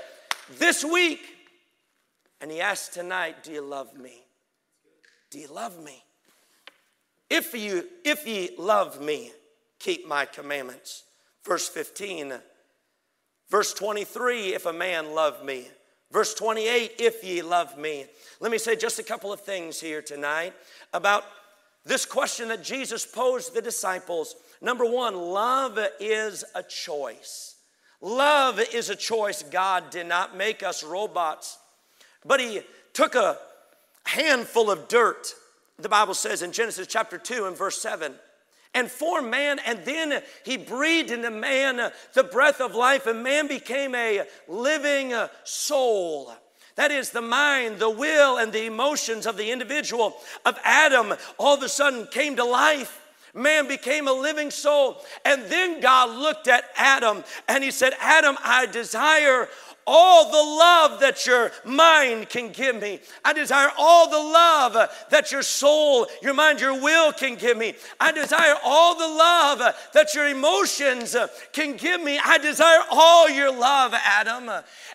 this 0.56 0.84
week. 0.84 1.18
And 2.40 2.48
he 2.48 2.60
asked 2.60 2.94
tonight, 2.94 3.42
Do 3.42 3.50
you 3.50 3.62
love 3.62 3.98
me? 3.98 4.22
Do 5.32 5.40
you 5.40 5.48
love 5.48 5.82
me? 5.82 6.04
If 7.32 7.54
you 7.54 7.88
if 8.04 8.26
ye 8.26 8.50
love 8.58 9.00
me, 9.00 9.32
keep 9.78 10.06
my 10.06 10.26
commandments. 10.26 11.04
Verse 11.46 11.66
15. 11.66 12.34
Verse 13.48 13.72
23, 13.72 14.52
if 14.52 14.66
a 14.66 14.72
man 14.72 15.14
love 15.14 15.42
me. 15.42 15.66
Verse 16.10 16.34
28, 16.34 16.92
if 16.98 17.24
ye 17.24 17.40
love 17.40 17.78
me. 17.78 18.04
Let 18.40 18.52
me 18.52 18.58
say 18.58 18.76
just 18.76 18.98
a 18.98 19.02
couple 19.02 19.32
of 19.32 19.40
things 19.40 19.80
here 19.80 20.02
tonight 20.02 20.52
about 20.92 21.24
this 21.86 22.04
question 22.04 22.48
that 22.48 22.62
Jesus 22.62 23.06
posed 23.06 23.54
the 23.54 23.62
disciples. 23.62 24.36
Number 24.60 24.84
one, 24.84 25.16
love 25.16 25.78
is 26.00 26.44
a 26.54 26.62
choice. 26.62 27.56
Love 28.02 28.60
is 28.60 28.90
a 28.90 28.96
choice. 28.96 29.42
God 29.42 29.88
did 29.88 30.06
not 30.06 30.36
make 30.36 30.62
us 30.62 30.84
robots, 30.84 31.56
but 32.26 32.40
He 32.40 32.60
took 32.92 33.14
a 33.14 33.38
handful 34.04 34.70
of 34.70 34.86
dirt 34.88 35.34
the 35.78 35.88
Bible 35.88 36.14
says 36.14 36.42
in 36.42 36.52
Genesis 36.52 36.86
chapter 36.86 37.18
2 37.18 37.46
and 37.46 37.56
verse 37.56 37.80
7 37.80 38.14
and 38.74 38.90
formed 38.90 39.30
man, 39.30 39.58
and 39.66 39.84
then 39.84 40.22
he 40.44 40.56
breathed 40.56 41.10
into 41.10 41.30
man 41.30 41.92
the 42.14 42.24
breath 42.24 42.60
of 42.60 42.74
life, 42.74 43.06
and 43.06 43.22
man 43.22 43.46
became 43.46 43.94
a 43.94 44.24
living 44.48 45.12
soul. 45.44 46.32
That 46.76 46.90
is 46.90 47.10
the 47.10 47.20
mind, 47.20 47.78
the 47.78 47.90
will, 47.90 48.38
and 48.38 48.52
the 48.52 48.64
emotions 48.64 49.26
of 49.26 49.36
the 49.36 49.50
individual 49.50 50.16
of 50.46 50.58
Adam 50.64 51.12
all 51.36 51.54
of 51.54 51.62
a 51.62 51.68
sudden 51.68 52.06
came 52.06 52.36
to 52.36 52.44
life. 52.44 52.98
Man 53.34 53.68
became 53.68 54.08
a 54.08 54.12
living 54.12 54.50
soul. 54.50 54.98
And 55.24 55.44
then 55.50 55.80
God 55.80 56.10
looked 56.18 56.48
at 56.48 56.64
Adam 56.76 57.24
and 57.48 57.64
he 57.64 57.70
said, 57.70 57.94
Adam, 57.98 58.36
I 58.42 58.66
desire 58.66 59.48
all 59.86 60.30
the 60.30 60.50
love 60.58 61.00
that 61.00 61.26
your 61.26 61.50
mind 61.64 62.28
can 62.28 62.50
give 62.50 62.80
me. 62.80 63.00
I 63.24 63.32
desire 63.32 63.70
all 63.78 64.08
the 64.08 64.16
love 64.16 64.90
that 65.10 65.32
your 65.32 65.42
soul, 65.42 66.06
your 66.22 66.34
mind, 66.34 66.60
your 66.60 66.80
will 66.80 67.12
can 67.12 67.36
give 67.36 67.56
me. 67.56 67.74
I 68.00 68.12
desire 68.12 68.54
all 68.64 68.94
the 68.94 69.08
love 69.08 69.74
that 69.92 70.14
your 70.14 70.28
emotions 70.28 71.16
can 71.52 71.76
give 71.76 72.02
me. 72.02 72.18
I 72.24 72.38
desire 72.38 72.82
all 72.90 73.28
your 73.28 73.52
love, 73.52 73.94
Adam. 73.94 74.50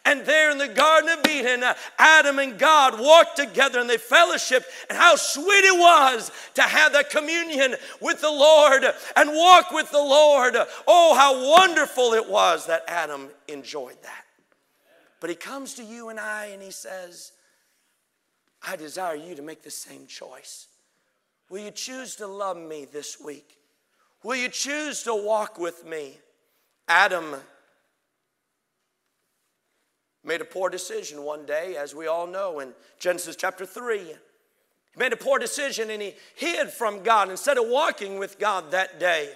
And 0.06 0.25
there 0.25 0.51
in 0.51 0.58
the 0.58 0.67
Garden 0.67 1.10
of 1.10 1.27
Eden, 1.27 1.63
Adam 1.98 2.39
and 2.39 2.58
God 2.58 3.00
walked 3.00 3.36
together 3.38 3.79
and 3.79 3.89
they 3.89 3.98
fellowshiped. 3.98 4.65
And 4.89 4.98
how 4.98 5.15
sweet 5.15 5.65
it 5.65 5.77
was 5.77 6.32
to 6.53 6.62
have 6.62 6.94
that 6.94 7.10
communion 7.10 7.75
with 8.01 8.22
the 8.22 8.32
Lord 8.32 8.84
and 9.15 9.29
walk 9.32 9.72
with 9.72 9.91
the 9.91 9.98
Lord. 9.98 10.56
Oh, 10.88 11.15
how 11.15 11.51
wonderful 11.51 12.13
it 12.13 12.29
was 12.29 12.67
that 12.67 12.84
Adam 12.88 13.27
enjoyed 13.48 14.01
that. 14.03 14.26
But 15.20 15.30
he 15.30 15.36
comes 15.36 15.74
to 15.76 15.84
you 15.84 16.10
and 16.10 16.20
I 16.20 16.48
and 16.48 16.62
he 16.62 16.72
says, 16.72 17.32
I 18.66 18.76
desire 18.76 19.16
you 19.16 19.36
to 19.36 19.42
make 19.42 19.64
the 19.64 19.72
same 19.72 20.08
choice. 20.08 20.68
Will 21.50 21.60
you 21.60 21.72
choose 21.72 22.16
to 22.18 22.28
love 22.28 22.58
me 22.58 22.86
this 22.86 23.20
week? 23.20 23.58
Will 24.24 24.36
you 24.36 24.50
choose 24.50 25.04
to 25.04 25.16
walk 25.16 25.58
with 25.58 25.86
me? 25.86 26.20
Adam 26.88 27.36
made 30.24 30.42
a 30.42 30.46
poor 30.46 30.70
decision 30.70 31.24
one 31.24 31.46
day, 31.46 31.78
as 31.78 31.96
we 31.96 32.08
all 32.08 32.28
know 32.28 32.60
in 32.60 32.74
Genesis 33.00 33.36
chapter 33.36 33.66
3. 33.66 34.00
He 34.00 34.16
made 34.98 35.14
a 35.14 35.18
poor 35.18 35.40
decision 35.40 35.90
and 35.90 36.02
he 36.02 36.16
hid 36.36 36.70
from 36.70 37.04
God 37.04 37.30
instead 37.30 37.58
of 37.58 37.68
walking 37.68 38.20
with 38.20 38.38
God 38.38 38.72
that 38.72 39.00
day. 39.00 39.32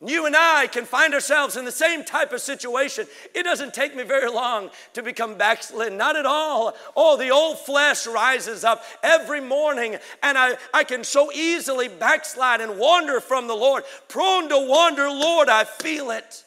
You 0.00 0.26
and 0.26 0.36
I 0.36 0.68
can 0.68 0.84
find 0.84 1.12
ourselves 1.12 1.56
in 1.56 1.64
the 1.64 1.72
same 1.72 2.04
type 2.04 2.32
of 2.32 2.40
situation. 2.40 3.06
It 3.34 3.42
doesn't 3.42 3.74
take 3.74 3.96
me 3.96 4.04
very 4.04 4.30
long 4.30 4.70
to 4.92 5.02
become 5.02 5.36
backslidden, 5.36 5.98
not 5.98 6.14
at 6.14 6.24
all. 6.24 6.76
Oh, 6.96 7.16
the 7.16 7.30
old 7.30 7.58
flesh 7.58 8.06
rises 8.06 8.62
up 8.62 8.84
every 9.02 9.40
morning, 9.40 9.96
and 10.22 10.38
I, 10.38 10.56
I 10.72 10.84
can 10.84 11.02
so 11.02 11.32
easily 11.32 11.88
backslide 11.88 12.60
and 12.60 12.78
wander 12.78 13.18
from 13.18 13.48
the 13.48 13.56
Lord. 13.56 13.82
Prone 14.06 14.48
to 14.50 14.68
wander, 14.68 15.10
Lord, 15.10 15.48
I 15.48 15.64
feel 15.64 16.12
it. 16.12 16.44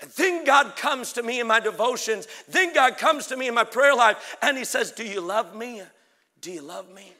And 0.00 0.10
then 0.10 0.44
God 0.44 0.74
comes 0.74 1.12
to 1.12 1.22
me 1.22 1.38
in 1.38 1.46
my 1.46 1.60
devotions. 1.60 2.26
Then 2.48 2.74
God 2.74 2.98
comes 2.98 3.28
to 3.28 3.36
me 3.36 3.46
in 3.46 3.54
my 3.54 3.62
prayer 3.62 3.94
life, 3.94 4.36
and 4.42 4.58
He 4.58 4.64
says, 4.64 4.90
Do 4.90 5.06
you 5.06 5.20
love 5.20 5.54
me? 5.54 5.80
Do 6.40 6.50
you 6.50 6.62
love 6.62 6.92
me? 6.92 7.12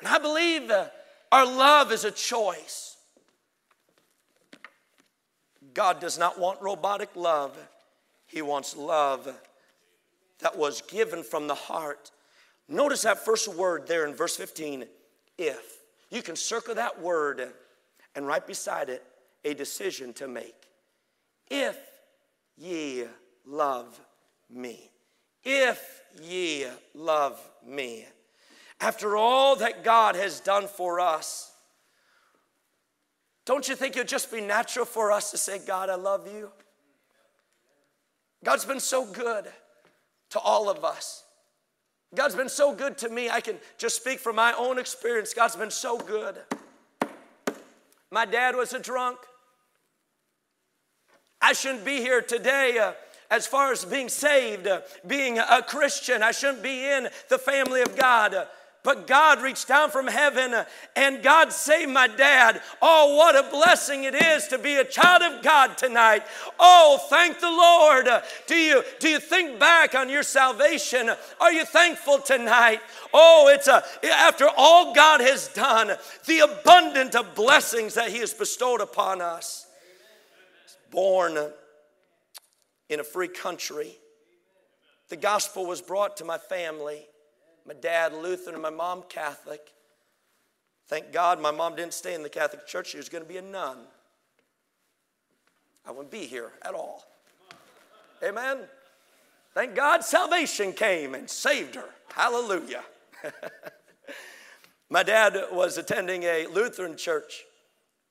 And 0.00 0.08
I 0.08 0.18
believe 0.18 0.72
our 1.30 1.46
love 1.46 1.92
is 1.92 2.04
a 2.04 2.10
choice. 2.10 2.95
God 5.76 6.00
does 6.00 6.18
not 6.18 6.40
want 6.40 6.62
robotic 6.62 7.10
love, 7.14 7.54
He 8.26 8.40
wants 8.40 8.74
love 8.74 9.28
that 10.38 10.56
was 10.56 10.80
given 10.80 11.22
from 11.22 11.46
the 11.46 11.54
heart. 11.54 12.10
Notice 12.66 13.02
that 13.02 13.24
first 13.24 13.46
word 13.46 13.86
there 13.86 14.06
in 14.06 14.14
verse 14.14 14.36
15 14.36 14.86
if. 15.36 15.76
You 16.10 16.22
can 16.22 16.34
circle 16.34 16.74
that 16.76 17.02
word 17.02 17.52
and 18.14 18.26
right 18.26 18.44
beside 18.44 18.88
it, 18.88 19.04
a 19.44 19.52
decision 19.52 20.14
to 20.14 20.26
make. 20.26 20.54
If 21.50 21.76
ye 22.56 23.04
love 23.44 24.00
me. 24.48 24.90
If 25.44 26.00
ye 26.22 26.66
love 26.94 27.38
me. 27.66 28.06
After 28.80 29.14
all 29.14 29.56
that 29.56 29.84
God 29.84 30.16
has 30.16 30.40
done 30.40 30.68
for 30.68 31.00
us, 31.00 31.52
don't 33.46 33.68
you 33.68 33.76
think 33.76 33.96
it 33.96 34.00
would 34.00 34.08
just 34.08 34.30
be 34.30 34.40
natural 34.40 34.84
for 34.84 35.12
us 35.12 35.30
to 35.30 35.38
say, 35.38 35.58
God, 35.58 35.88
I 35.88 35.94
love 35.94 36.26
you? 36.26 36.50
God's 38.44 38.64
been 38.64 38.80
so 38.80 39.06
good 39.06 39.46
to 40.30 40.38
all 40.40 40.68
of 40.68 40.84
us. 40.84 41.24
God's 42.14 42.34
been 42.34 42.48
so 42.48 42.74
good 42.74 42.98
to 42.98 43.08
me. 43.08 43.30
I 43.30 43.40
can 43.40 43.56
just 43.78 43.96
speak 43.96 44.18
from 44.18 44.36
my 44.36 44.52
own 44.52 44.78
experience. 44.78 45.32
God's 45.32 45.56
been 45.56 45.70
so 45.70 45.98
good. 45.98 46.36
My 48.10 48.24
dad 48.24 48.56
was 48.56 48.72
a 48.72 48.80
drunk. 48.80 49.18
I 51.40 51.52
shouldn't 51.52 51.84
be 51.84 51.98
here 51.98 52.22
today 52.22 52.78
uh, 52.78 52.92
as 53.30 53.46
far 53.46 53.70
as 53.70 53.84
being 53.84 54.08
saved, 54.08 54.66
uh, 54.66 54.80
being 55.06 55.38
a 55.38 55.62
Christian. 55.62 56.22
I 56.22 56.32
shouldn't 56.32 56.62
be 56.62 56.84
in 56.84 57.08
the 57.28 57.38
family 57.38 57.82
of 57.82 57.96
God. 57.96 58.48
But 58.86 59.08
God 59.08 59.42
reached 59.42 59.66
down 59.66 59.90
from 59.90 60.06
heaven 60.06 60.54
uh, 60.54 60.64
and 60.94 61.20
God 61.20 61.52
saved 61.52 61.90
my 61.90 62.06
dad. 62.06 62.62
Oh, 62.80 63.16
what 63.16 63.34
a 63.34 63.50
blessing 63.50 64.04
it 64.04 64.14
is 64.14 64.46
to 64.46 64.58
be 64.58 64.76
a 64.76 64.84
child 64.84 65.22
of 65.22 65.42
God 65.42 65.76
tonight. 65.76 66.22
Oh, 66.60 67.04
thank 67.10 67.40
the 67.40 67.50
Lord. 67.50 68.08
Do 68.46 68.54
you, 68.54 68.84
do 69.00 69.08
you 69.08 69.18
think 69.18 69.58
back 69.58 69.96
on 69.96 70.08
your 70.08 70.22
salvation? 70.22 71.10
Are 71.40 71.52
you 71.52 71.64
thankful 71.64 72.20
tonight? 72.20 72.80
Oh, 73.12 73.50
it's 73.52 73.66
a, 73.66 73.82
after 74.04 74.48
all 74.56 74.94
God 74.94 75.20
has 75.20 75.48
done, 75.48 75.90
the 76.26 76.38
abundant 76.38 77.16
of 77.16 77.34
blessings 77.34 77.94
that 77.94 78.10
He 78.10 78.18
has 78.18 78.32
bestowed 78.32 78.80
upon 78.80 79.20
us. 79.20 79.66
Born 80.92 81.36
in 82.88 83.00
a 83.00 83.04
free 83.04 83.26
country, 83.26 83.96
the 85.08 85.16
gospel 85.16 85.66
was 85.66 85.82
brought 85.82 86.18
to 86.18 86.24
my 86.24 86.38
family 86.38 87.04
my 87.66 87.74
dad 87.74 88.12
Lutheran 88.12 88.54
and 88.54 88.62
my 88.62 88.70
mom 88.70 89.02
Catholic. 89.08 89.72
Thank 90.88 91.12
God 91.12 91.40
my 91.40 91.50
mom 91.50 91.74
didn't 91.74 91.94
stay 91.94 92.14
in 92.14 92.22
the 92.22 92.28
Catholic 92.28 92.66
Church. 92.66 92.88
She 92.90 92.96
was 92.96 93.08
going 93.08 93.24
to 93.24 93.28
be 93.28 93.38
a 93.38 93.42
nun. 93.42 93.78
I 95.84 95.90
wouldn't 95.90 96.10
be 96.10 96.26
here 96.26 96.52
at 96.62 96.74
all. 96.74 97.04
Amen. 98.22 98.58
Thank 99.52 99.74
God 99.74 100.04
salvation 100.04 100.72
came 100.72 101.14
and 101.14 101.28
saved 101.28 101.74
her. 101.74 101.88
Hallelujah. 102.14 102.82
my 104.90 105.02
dad 105.02 105.36
was 105.50 105.76
attending 105.76 106.22
a 106.22 106.46
Lutheran 106.46 106.96
church 106.96 107.44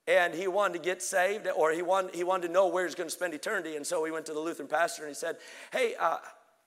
and 0.08 0.34
he 0.34 0.48
wanted 0.48 0.74
to 0.74 0.80
get 0.80 1.02
saved 1.02 1.48
or 1.56 1.72
he 1.72 1.82
wanted, 1.82 2.14
he 2.14 2.24
wanted 2.24 2.48
to 2.48 2.54
know 2.54 2.68
where 2.68 2.86
he's 2.86 2.96
going 2.96 3.10
to 3.10 3.16
spend 3.16 3.34
eternity. 3.34 3.76
And 3.78 3.88
so 3.88 4.04
he 4.04 4.12
went 4.12 4.26
to 4.26 4.34
the 4.34 4.40
Lutheran 4.40 4.68
pastor 4.68 5.04
and 5.04 5.10
he 5.10 5.16
said, 5.16 5.38
Hey, 5.72 5.96
uh, 6.00 6.18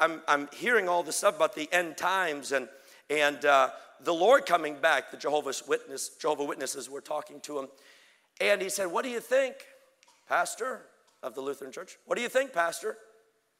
I'm, 0.01 0.23
I'm 0.27 0.49
hearing 0.53 0.89
all 0.89 1.03
this 1.03 1.17
stuff 1.17 1.37
about 1.37 1.55
the 1.55 1.69
end 1.73 1.97
times 1.97 2.53
and, 2.53 2.69
and 3.11 3.45
uh, 3.45 3.71
the 4.01 4.15
Lord 4.15 4.47
coming 4.47 4.77
back. 4.77 5.11
The 5.11 5.17
Jehovah's 5.17 5.63
Witness, 5.67 6.11
Jehovah 6.21 6.45
Witnesses 6.45 6.89
were 6.89 7.01
talking 7.01 7.41
to 7.41 7.59
him. 7.59 7.69
And 8.41 8.63
he 8.63 8.69
said, 8.69 8.87
What 8.87 9.05
do 9.05 9.11
you 9.11 9.21
think, 9.21 9.55
Pastor 10.29 10.83
of 11.23 11.35
the 11.35 11.41
Lutheran 11.41 11.73
Church? 11.73 11.99
What 12.07 12.17
do 12.17 12.23
you 12.23 12.29
think, 12.29 12.53
Pastor? 12.53 12.97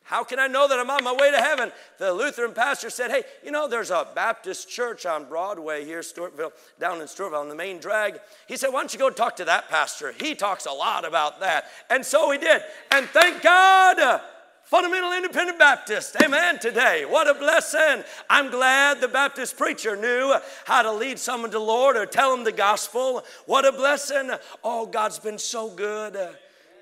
How 0.05 0.25
can 0.25 0.39
I 0.39 0.47
know 0.47 0.67
that 0.67 0.79
I'm 0.79 0.89
on 0.89 1.05
my 1.05 1.13
way 1.13 1.31
to 1.31 1.37
heaven? 1.37 1.71
The 1.99 2.15
Lutheran 2.15 2.55
pastor 2.55 2.89
said, 2.89 3.11
Hey, 3.11 3.25
you 3.45 3.51
know, 3.51 3.69
there's 3.69 3.91
a 3.91 4.09
Baptist 4.15 4.67
church 4.67 5.05
on 5.05 5.29
Broadway 5.29 5.85
here, 5.85 6.01
Stewartville, 6.01 6.53
down 6.81 7.03
in 7.03 7.07
Stewartville, 7.07 7.41
on 7.41 7.51
the 7.51 7.55
main 7.55 7.79
drag. 7.79 8.19
He 8.47 8.57
said, 8.57 8.69
Why 8.69 8.81
don't 8.81 8.93
you 8.93 8.99
go 8.99 9.11
talk 9.11 9.37
to 9.37 9.45
that 9.45 9.69
pastor? 9.69 10.15
He 10.19 10.35
talks 10.35 10.65
a 10.65 10.73
lot 10.73 11.05
about 11.05 11.41
that. 11.41 11.67
And 11.91 12.07
so 12.07 12.31
he 12.31 12.39
did. 12.39 12.63
And 12.91 13.07
thank 13.09 13.43
God, 13.43 14.23
fundamental 14.69 15.15
independent 15.15 15.59
Baptist. 15.59 16.15
Amen. 16.23 16.59
Today. 16.59 17.07
What 17.09 17.27
a 17.27 17.33
blessing. 17.33 18.05
I'm 18.29 18.51
glad 18.51 19.01
the 19.01 19.09
Baptist 19.09 19.57
preacher 19.57 19.97
knew 19.97 20.35
how 20.67 20.83
to 20.83 20.93
lead 20.93 21.19
someone 21.19 21.51
to 21.53 21.59
the 21.59 21.65
Lord 21.65 21.97
or 21.97 22.05
tell 22.05 22.37
them 22.37 22.45
the 22.45 22.53
gospel. 22.53 23.25
What 23.47 23.65
a 23.65 23.73
blessing. 23.73 24.31
Oh, 24.63 24.85
God's 24.85 25.19
been 25.19 25.39
so 25.39 25.71
good. 25.71 26.19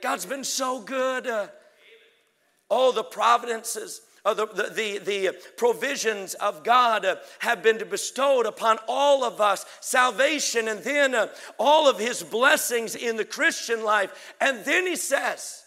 God's 0.03 0.27
been 0.27 0.43
so 0.43 0.81
good. 0.81 1.29
Oh, 2.69 2.91
the 2.91 3.05
providences. 3.05 4.01
Uh, 4.25 4.35
the, 4.35 4.47
the, 4.47 4.99
the, 5.05 5.37
provisions 5.57 6.35
of 6.35 6.65
God 6.65 7.05
uh, 7.05 7.15
have 7.39 7.63
been 7.63 7.81
bestowed 7.89 8.45
upon 8.45 8.77
all 8.89 9.23
of 9.23 9.41
us 9.41 9.65
salvation 9.81 10.67
and 10.67 10.83
then 10.83 11.15
uh, 11.15 11.29
all 11.61 11.89
of 11.89 12.01
his 12.01 12.25
blessings 12.25 12.97
in 12.97 13.17
the 13.17 13.25
Christian 13.25 13.85
life. 13.85 14.35
And 14.41 14.65
then 14.65 14.85
he 14.89 14.97
says. 14.97 15.66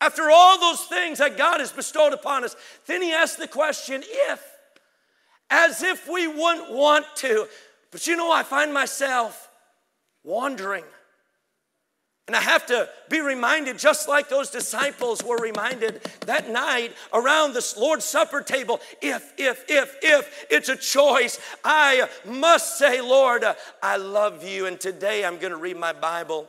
After 0.00 0.30
all 0.30 0.58
those 0.58 0.82
things 0.84 1.18
that 1.18 1.38
God 1.38 1.60
has 1.60 1.72
bestowed 1.72 2.12
upon 2.12 2.44
us, 2.44 2.56
then 2.86 3.00
he 3.00 3.12
asks 3.12 3.36
the 3.36 3.48
question, 3.48 4.02
if. 4.04 4.42
As 5.50 5.82
if 5.82 6.08
we 6.08 6.26
wouldn't 6.26 6.72
want 6.72 7.06
to. 7.16 7.46
But 7.90 8.06
you 8.06 8.16
know, 8.16 8.32
I 8.32 8.42
find 8.42 8.74
myself 8.74 9.48
wandering 10.24 10.84
and 12.26 12.34
I 12.34 12.40
have 12.40 12.64
to 12.66 12.88
be 13.10 13.20
reminded, 13.20 13.78
just 13.78 14.08
like 14.08 14.30
those 14.30 14.48
disciples 14.48 15.22
were 15.22 15.36
reminded 15.36 16.00
that 16.20 16.48
night 16.48 16.94
around 17.12 17.52
the 17.52 17.74
Lord's 17.78 18.06
Supper 18.06 18.40
table 18.40 18.80
if, 19.02 19.34
if, 19.36 19.64
if, 19.68 19.98
if 20.02 20.46
it's 20.48 20.70
a 20.70 20.76
choice, 20.76 21.38
I 21.62 22.08
must 22.24 22.78
say, 22.78 23.02
Lord, 23.02 23.44
I 23.82 23.98
love 23.98 24.42
you. 24.42 24.64
And 24.64 24.80
today 24.80 25.22
I'm 25.22 25.36
going 25.36 25.50
to 25.52 25.58
read 25.58 25.76
my 25.76 25.92
Bible. 25.92 26.48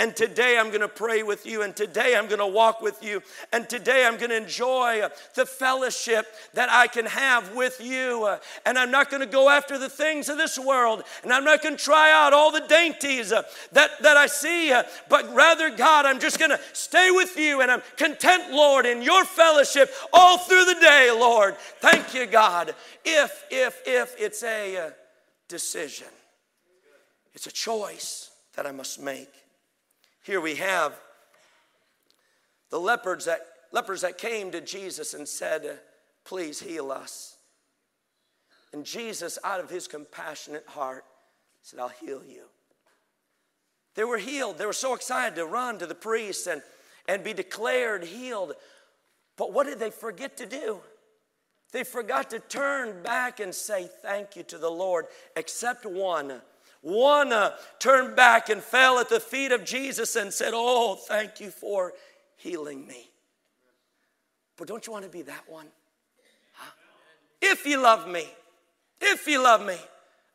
And 0.00 0.16
today 0.16 0.58
I'm 0.58 0.68
going 0.68 0.80
to 0.80 0.88
pray 0.88 1.22
with 1.22 1.46
you. 1.46 1.62
And 1.62 1.74
today 1.74 2.16
I'm 2.16 2.26
going 2.26 2.40
to 2.40 2.46
walk 2.46 2.82
with 2.82 3.00
you. 3.00 3.22
And 3.52 3.68
today 3.68 4.04
I'm 4.04 4.16
going 4.16 4.30
to 4.30 4.36
enjoy 4.36 5.02
the 5.36 5.46
fellowship 5.46 6.26
that 6.54 6.68
I 6.68 6.88
can 6.88 7.06
have 7.06 7.54
with 7.54 7.80
you. 7.80 8.36
And 8.66 8.76
I'm 8.76 8.90
not 8.90 9.08
going 9.08 9.20
to 9.20 9.26
go 9.26 9.48
after 9.48 9.78
the 9.78 9.88
things 9.88 10.28
of 10.28 10.36
this 10.36 10.58
world. 10.58 11.04
And 11.22 11.32
I'm 11.32 11.44
not 11.44 11.62
going 11.62 11.76
to 11.76 11.82
try 11.82 12.10
out 12.12 12.32
all 12.32 12.50
the 12.50 12.66
dainties 12.66 13.30
that, 13.30 13.46
that 13.72 14.16
I 14.16 14.26
see. 14.26 14.74
But 15.08 15.32
rather, 15.32 15.70
God, 15.70 16.06
I'm 16.06 16.18
just 16.18 16.40
going 16.40 16.50
to 16.50 16.60
stay 16.72 17.12
with 17.12 17.38
you. 17.38 17.60
And 17.60 17.70
I'm 17.70 17.82
content, 17.96 18.52
Lord, 18.52 18.86
in 18.86 19.00
your 19.00 19.24
fellowship 19.24 19.92
all 20.12 20.38
through 20.38 20.64
the 20.64 20.80
day, 20.80 21.10
Lord. 21.12 21.56
Thank 21.78 22.14
you, 22.14 22.26
God. 22.26 22.74
If, 23.04 23.44
if, 23.48 23.80
if 23.86 24.16
it's 24.18 24.42
a 24.42 24.76
uh, 24.76 24.90
decision, 25.46 26.08
it's 27.32 27.46
a 27.46 27.52
choice 27.52 28.32
that 28.56 28.66
I 28.66 28.72
must 28.72 29.00
make. 29.00 29.28
Here 30.24 30.40
we 30.40 30.54
have 30.54 30.98
the 32.70 32.80
lepers 32.80 33.26
that, 33.26 33.40
lepers 33.72 34.00
that 34.00 34.16
came 34.16 34.50
to 34.52 34.60
Jesus 34.62 35.12
and 35.12 35.28
said, 35.28 35.80
Please 36.24 36.58
heal 36.58 36.90
us. 36.90 37.36
And 38.72 38.86
Jesus, 38.86 39.38
out 39.44 39.60
of 39.60 39.68
his 39.68 39.86
compassionate 39.86 40.66
heart, 40.66 41.04
said, 41.62 41.78
I'll 41.78 41.88
heal 41.90 42.22
you. 42.26 42.44
They 43.94 44.04
were 44.04 44.16
healed. 44.16 44.56
They 44.56 44.64
were 44.64 44.72
so 44.72 44.94
excited 44.94 45.36
to 45.36 45.44
run 45.44 45.78
to 45.78 45.86
the 45.86 45.94
priest 45.94 46.46
and, 46.46 46.62
and 47.06 47.22
be 47.22 47.34
declared 47.34 48.02
healed. 48.02 48.54
But 49.36 49.52
what 49.52 49.66
did 49.66 49.78
they 49.78 49.90
forget 49.90 50.38
to 50.38 50.46
do? 50.46 50.78
They 51.70 51.84
forgot 51.84 52.30
to 52.30 52.38
turn 52.38 53.02
back 53.02 53.40
and 53.40 53.54
say 53.54 53.90
thank 54.00 54.36
you 54.36 54.42
to 54.44 54.56
the 54.56 54.70
Lord, 54.70 55.04
except 55.36 55.84
one 55.84 56.40
one 56.84 57.32
uh, 57.32 57.56
turned 57.78 58.14
back 58.14 58.50
and 58.50 58.62
fell 58.62 58.98
at 58.98 59.08
the 59.08 59.18
feet 59.18 59.52
of 59.52 59.64
Jesus 59.64 60.16
and 60.16 60.32
said, 60.32 60.52
Oh, 60.54 60.96
thank 60.96 61.40
you 61.40 61.50
for 61.50 61.94
healing 62.36 62.86
me. 62.86 63.10
But 64.58 64.68
don't 64.68 64.86
you 64.86 64.92
want 64.92 65.04
to 65.04 65.10
be 65.10 65.22
that 65.22 65.44
one? 65.48 65.66
Huh? 66.52 66.70
If 67.40 67.66
you 67.66 67.80
love 67.80 68.06
me, 68.06 68.26
if 69.00 69.26
you 69.26 69.42
love 69.42 69.64
me, 69.64 69.76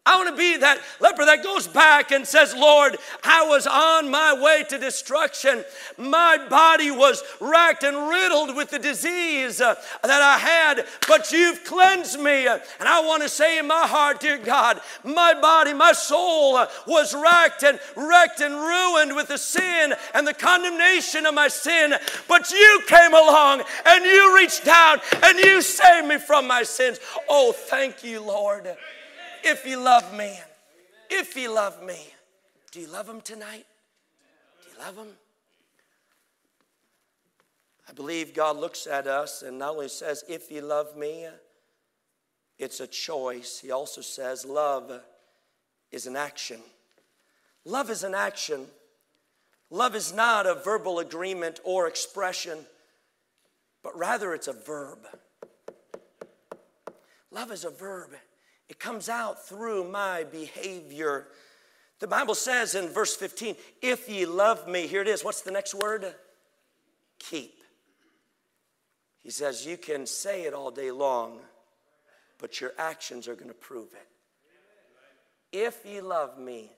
I 0.05 0.15
want 0.15 0.29
to 0.29 0.35
be 0.35 0.57
that 0.57 0.79
leper 0.99 1.23
that 1.25 1.43
goes 1.43 1.67
back 1.67 2.11
and 2.11 2.25
says, 2.25 2.55
Lord, 2.55 2.97
I 3.23 3.47
was 3.47 3.67
on 3.67 4.09
my 4.09 4.41
way 4.41 4.63
to 4.69 4.79
destruction. 4.79 5.63
My 5.99 6.43
body 6.49 6.89
was 6.89 7.21
racked 7.39 7.83
and 7.83 8.09
riddled 8.09 8.55
with 8.55 8.71
the 8.71 8.79
disease 8.79 9.61
uh, 9.61 9.75
that 10.01 10.21
I 10.21 10.37
had, 10.39 10.87
but 11.07 11.31
you've 11.31 11.63
cleansed 11.63 12.19
me. 12.19 12.47
And 12.47 12.61
I 12.79 13.01
want 13.01 13.21
to 13.21 13.29
say 13.29 13.59
in 13.59 13.67
my 13.67 13.85
heart, 13.85 14.21
dear 14.21 14.39
God, 14.39 14.81
my 15.03 15.35
body, 15.39 15.73
my 15.73 15.91
soul 15.91 16.55
uh, 16.55 16.67
was 16.87 17.13
racked 17.13 17.63
and 17.63 17.79
wrecked 17.95 18.41
and 18.41 18.55
ruined 18.55 19.15
with 19.15 19.27
the 19.27 19.37
sin 19.37 19.93
and 20.15 20.25
the 20.25 20.33
condemnation 20.33 21.27
of 21.27 21.35
my 21.35 21.49
sin. 21.49 21.93
But 22.27 22.49
you 22.49 22.81
came 22.87 23.13
along 23.13 23.61
and 23.85 24.05
you 24.05 24.35
reached 24.37 24.65
down 24.65 25.01
and 25.21 25.37
you 25.37 25.61
saved 25.61 26.07
me 26.07 26.17
from 26.17 26.47
my 26.47 26.63
sins. 26.63 26.99
Oh, 27.29 27.51
thank 27.51 28.03
you, 28.03 28.21
Lord 28.21 28.75
if 29.43 29.65
you 29.65 29.79
love 29.79 30.15
me. 30.15 30.37
If 31.09 31.35
you 31.35 31.53
love 31.53 31.83
me. 31.83 31.97
Do 32.71 32.79
you 32.79 32.87
love 32.87 33.09
him 33.09 33.21
tonight? 33.21 33.65
Do 34.63 34.69
you 34.71 34.85
love 34.85 34.95
him? 34.95 35.13
I 37.89 37.93
believe 37.93 38.35
God 38.35 38.57
looks 38.57 38.85
at 38.85 39.07
us 39.07 39.41
and 39.41 39.57
not 39.57 39.71
only 39.71 39.89
says, 39.89 40.23
if 40.29 40.51
you 40.51 40.61
love 40.61 40.95
me, 40.95 41.27
it's 42.59 42.79
a 42.79 42.87
choice. 42.87 43.59
He 43.59 43.71
also 43.71 44.01
says, 44.01 44.45
love 44.45 45.01
is 45.91 46.05
an 46.05 46.15
action. 46.15 46.59
Love 47.65 47.89
is 47.89 48.03
an 48.03 48.13
action. 48.13 48.65
Love 49.71 49.95
is 49.95 50.13
not 50.13 50.45
a 50.45 50.53
verbal 50.55 50.99
agreement 50.99 51.59
or 51.63 51.87
expression, 51.87 52.59
but 53.81 53.97
rather 53.97 54.33
it's 54.33 54.47
a 54.47 54.53
verb. 54.53 54.99
Love 57.31 57.51
is 57.51 57.65
a 57.65 57.69
verb. 57.69 58.09
It 58.69 58.79
comes 58.79 59.09
out 59.09 59.45
through 59.45 59.89
my 59.89 60.23
behavior. 60.25 61.27
The 61.99 62.07
Bible 62.07 62.35
says 62.35 62.75
in 62.75 62.87
verse 62.89 63.15
15, 63.15 63.55
if 63.81 64.07
ye 64.07 64.25
love 64.25 64.67
me, 64.67 64.87
here 64.87 65.01
it 65.01 65.07
is. 65.07 65.23
What's 65.23 65.41
the 65.41 65.51
next 65.51 65.73
word? 65.73 66.13
Keep. 67.17 67.55
He 69.17 69.31
says, 69.31 69.65
you 69.65 69.75
can 69.75 70.05
say 70.05 70.43
it 70.43 70.53
all 70.53 70.71
day 70.71 70.91
long, 70.91 71.39
but 72.37 72.61
your 72.61 72.71
actions 72.77 73.27
are 73.27 73.35
going 73.35 73.49
to 73.49 73.53
prove 73.53 73.89
it. 73.93 74.07
If 75.51 75.85
ye 75.85 75.99
love 75.99 76.39
me, 76.39 76.71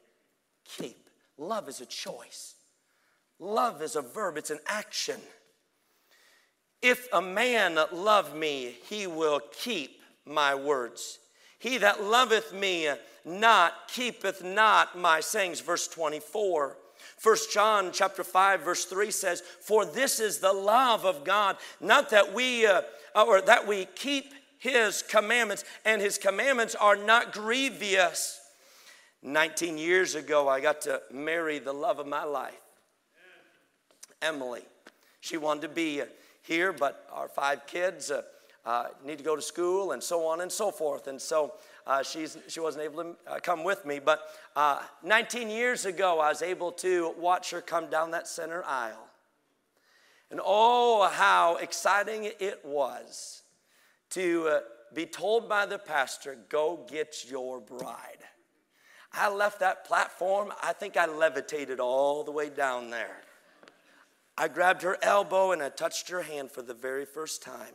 keep. 0.65 1.09
Love 1.37 1.67
is 1.69 1.81
a 1.81 1.85
choice, 1.85 2.55
love 3.39 3.81
is 3.81 3.95
a 3.95 4.01
verb, 4.01 4.37
it's 4.37 4.51
an 4.51 4.59
action. 4.67 5.19
If 6.81 7.07
a 7.11 7.21
man 7.21 7.79
love 7.91 8.35
me, 8.35 8.75
he 8.87 9.07
will 9.07 9.39
keep 9.51 10.01
my 10.25 10.53
words. 10.53 11.19
He 11.61 11.77
that 11.77 12.03
loveth 12.03 12.53
me 12.53 12.89
not 13.23 13.87
keepeth 13.87 14.43
not 14.43 14.97
my 14.97 15.19
sayings. 15.19 15.59
Verse 15.59 15.87
24. 15.87 16.75
First 17.17 17.53
John 17.53 17.91
chapter 17.93 18.23
5 18.23 18.61
verse 18.61 18.85
3 18.85 19.11
says, 19.11 19.41
"For 19.41 19.85
this 19.85 20.19
is 20.19 20.39
the 20.39 20.53
love 20.53 21.05
of 21.05 21.23
God, 21.23 21.57
not 21.79 22.09
that 22.09 22.33
we 22.33 22.65
uh, 22.65 22.81
or 23.13 23.41
that 23.41 23.67
we 23.67 23.85
keep 23.85 24.33
his 24.57 25.03
commandments, 25.03 25.63
and 25.85 26.01
his 26.01 26.17
commandments 26.17 26.73
are 26.73 26.95
not 26.95 27.31
grievous." 27.31 28.39
19 29.21 29.77
years 29.77 30.15
ago, 30.15 30.49
I 30.49 30.61
got 30.61 30.81
to 30.81 31.03
marry 31.11 31.59
the 31.59 31.73
love 31.73 31.99
of 31.99 32.07
my 32.07 32.23
life, 32.23 32.59
Emily. 34.19 34.65
She 35.19 35.37
wanted 35.37 35.61
to 35.61 35.69
be 35.69 36.01
here, 36.41 36.73
but 36.73 37.07
our 37.11 37.27
five 37.27 37.67
kids 37.67 38.09
uh, 38.09 38.23
uh, 38.65 38.85
need 39.05 39.17
to 39.17 39.23
go 39.23 39.35
to 39.35 39.41
school 39.41 39.91
and 39.91 40.01
so 40.01 40.25
on 40.25 40.41
and 40.41 40.51
so 40.51 40.71
forth. 40.71 41.07
And 41.07 41.19
so 41.19 41.53
uh, 41.87 42.03
she's, 42.03 42.37
she 42.47 42.59
wasn't 42.59 42.85
able 42.85 43.03
to 43.03 43.15
uh, 43.27 43.39
come 43.39 43.63
with 43.63 43.85
me. 43.85 43.99
But 43.99 44.21
uh, 44.55 44.81
19 45.03 45.49
years 45.49 45.85
ago, 45.85 46.19
I 46.19 46.29
was 46.29 46.41
able 46.41 46.71
to 46.73 47.13
watch 47.17 47.51
her 47.51 47.61
come 47.61 47.89
down 47.89 48.11
that 48.11 48.27
center 48.27 48.63
aisle. 48.65 49.07
And 50.29 50.39
oh, 50.43 51.09
how 51.11 51.57
exciting 51.57 52.31
it 52.39 52.61
was 52.63 53.43
to 54.11 54.47
uh, 54.47 54.59
be 54.93 55.05
told 55.05 55.49
by 55.49 55.65
the 55.65 55.77
pastor, 55.77 56.37
go 56.49 56.85
get 56.89 57.25
your 57.29 57.59
bride. 57.59 58.17
I 59.13 59.29
left 59.29 59.59
that 59.59 59.85
platform, 59.85 60.53
I 60.63 60.71
think 60.71 60.95
I 60.95 61.05
levitated 61.05 61.79
all 61.79 62.23
the 62.23 62.31
way 62.31 62.49
down 62.49 62.89
there. 62.89 63.21
I 64.37 64.47
grabbed 64.47 64.83
her 64.83 64.97
elbow 65.01 65.51
and 65.51 65.61
I 65.61 65.69
touched 65.69 66.09
her 66.09 66.21
hand 66.21 66.51
for 66.51 66.61
the 66.61 66.73
very 66.73 67.05
first 67.05 67.43
time. 67.43 67.73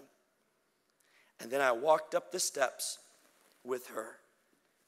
And 1.41 1.51
then 1.51 1.61
I 1.61 1.73
walked 1.73 2.15
up 2.15 2.33
the 2.33 2.41
steps 2.41 2.99
with 3.65 3.89
her. 3.89 4.17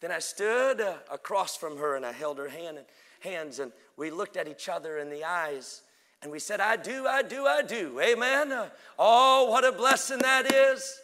Then 0.00 0.12
I 0.12 0.20
stood 0.20 0.80
uh, 0.80 0.94
across 1.10 1.56
from 1.56 1.78
her 1.78 1.96
and 1.96 2.06
I 2.06 2.12
held 2.12 2.38
her 2.38 2.48
hand 2.48 2.78
and 2.78 2.86
hands 3.20 3.58
and 3.58 3.72
we 3.96 4.10
looked 4.10 4.36
at 4.36 4.48
each 4.48 4.68
other 4.68 4.98
in 4.98 5.10
the 5.10 5.24
eyes 5.24 5.82
and 6.22 6.32
we 6.32 6.38
said, 6.38 6.60
I 6.60 6.76
do, 6.76 7.06
I 7.06 7.22
do, 7.22 7.46
I 7.46 7.62
do. 7.62 8.00
Amen. 8.00 8.52
Uh, 8.52 8.68
oh, 8.98 9.50
what 9.50 9.64
a 9.64 9.72
blessing 9.72 10.18
that 10.18 10.52
is. 10.52 10.98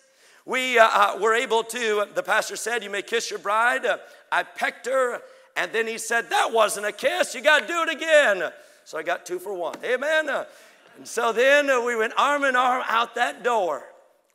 We 0.44 0.78
uh, 0.78 0.88
uh, 0.92 1.18
were 1.20 1.34
able 1.34 1.62
to, 1.64 2.06
the 2.14 2.22
pastor 2.22 2.56
said, 2.56 2.82
You 2.82 2.90
may 2.90 3.02
kiss 3.02 3.30
your 3.30 3.38
bride. 3.38 3.86
I 4.30 4.42
pecked 4.42 4.86
her, 4.86 5.22
and 5.56 5.72
then 5.72 5.86
he 5.86 5.98
said, 5.98 6.30
That 6.30 6.52
wasn't 6.52 6.86
a 6.86 6.92
kiss. 6.92 7.34
You 7.34 7.42
got 7.42 7.60
to 7.60 7.66
do 7.66 7.82
it 7.82 7.90
again. 7.90 8.50
So 8.84 8.98
I 8.98 9.02
got 9.02 9.24
two 9.24 9.38
for 9.38 9.54
one. 9.54 9.76
Amen. 9.84 10.28
And 10.28 11.06
so 11.06 11.32
then 11.32 11.66
we 11.84 11.96
went 11.96 12.12
arm 12.18 12.44
in 12.44 12.56
arm 12.56 12.82
out 12.86 13.14
that 13.14 13.42
door. 13.42 13.84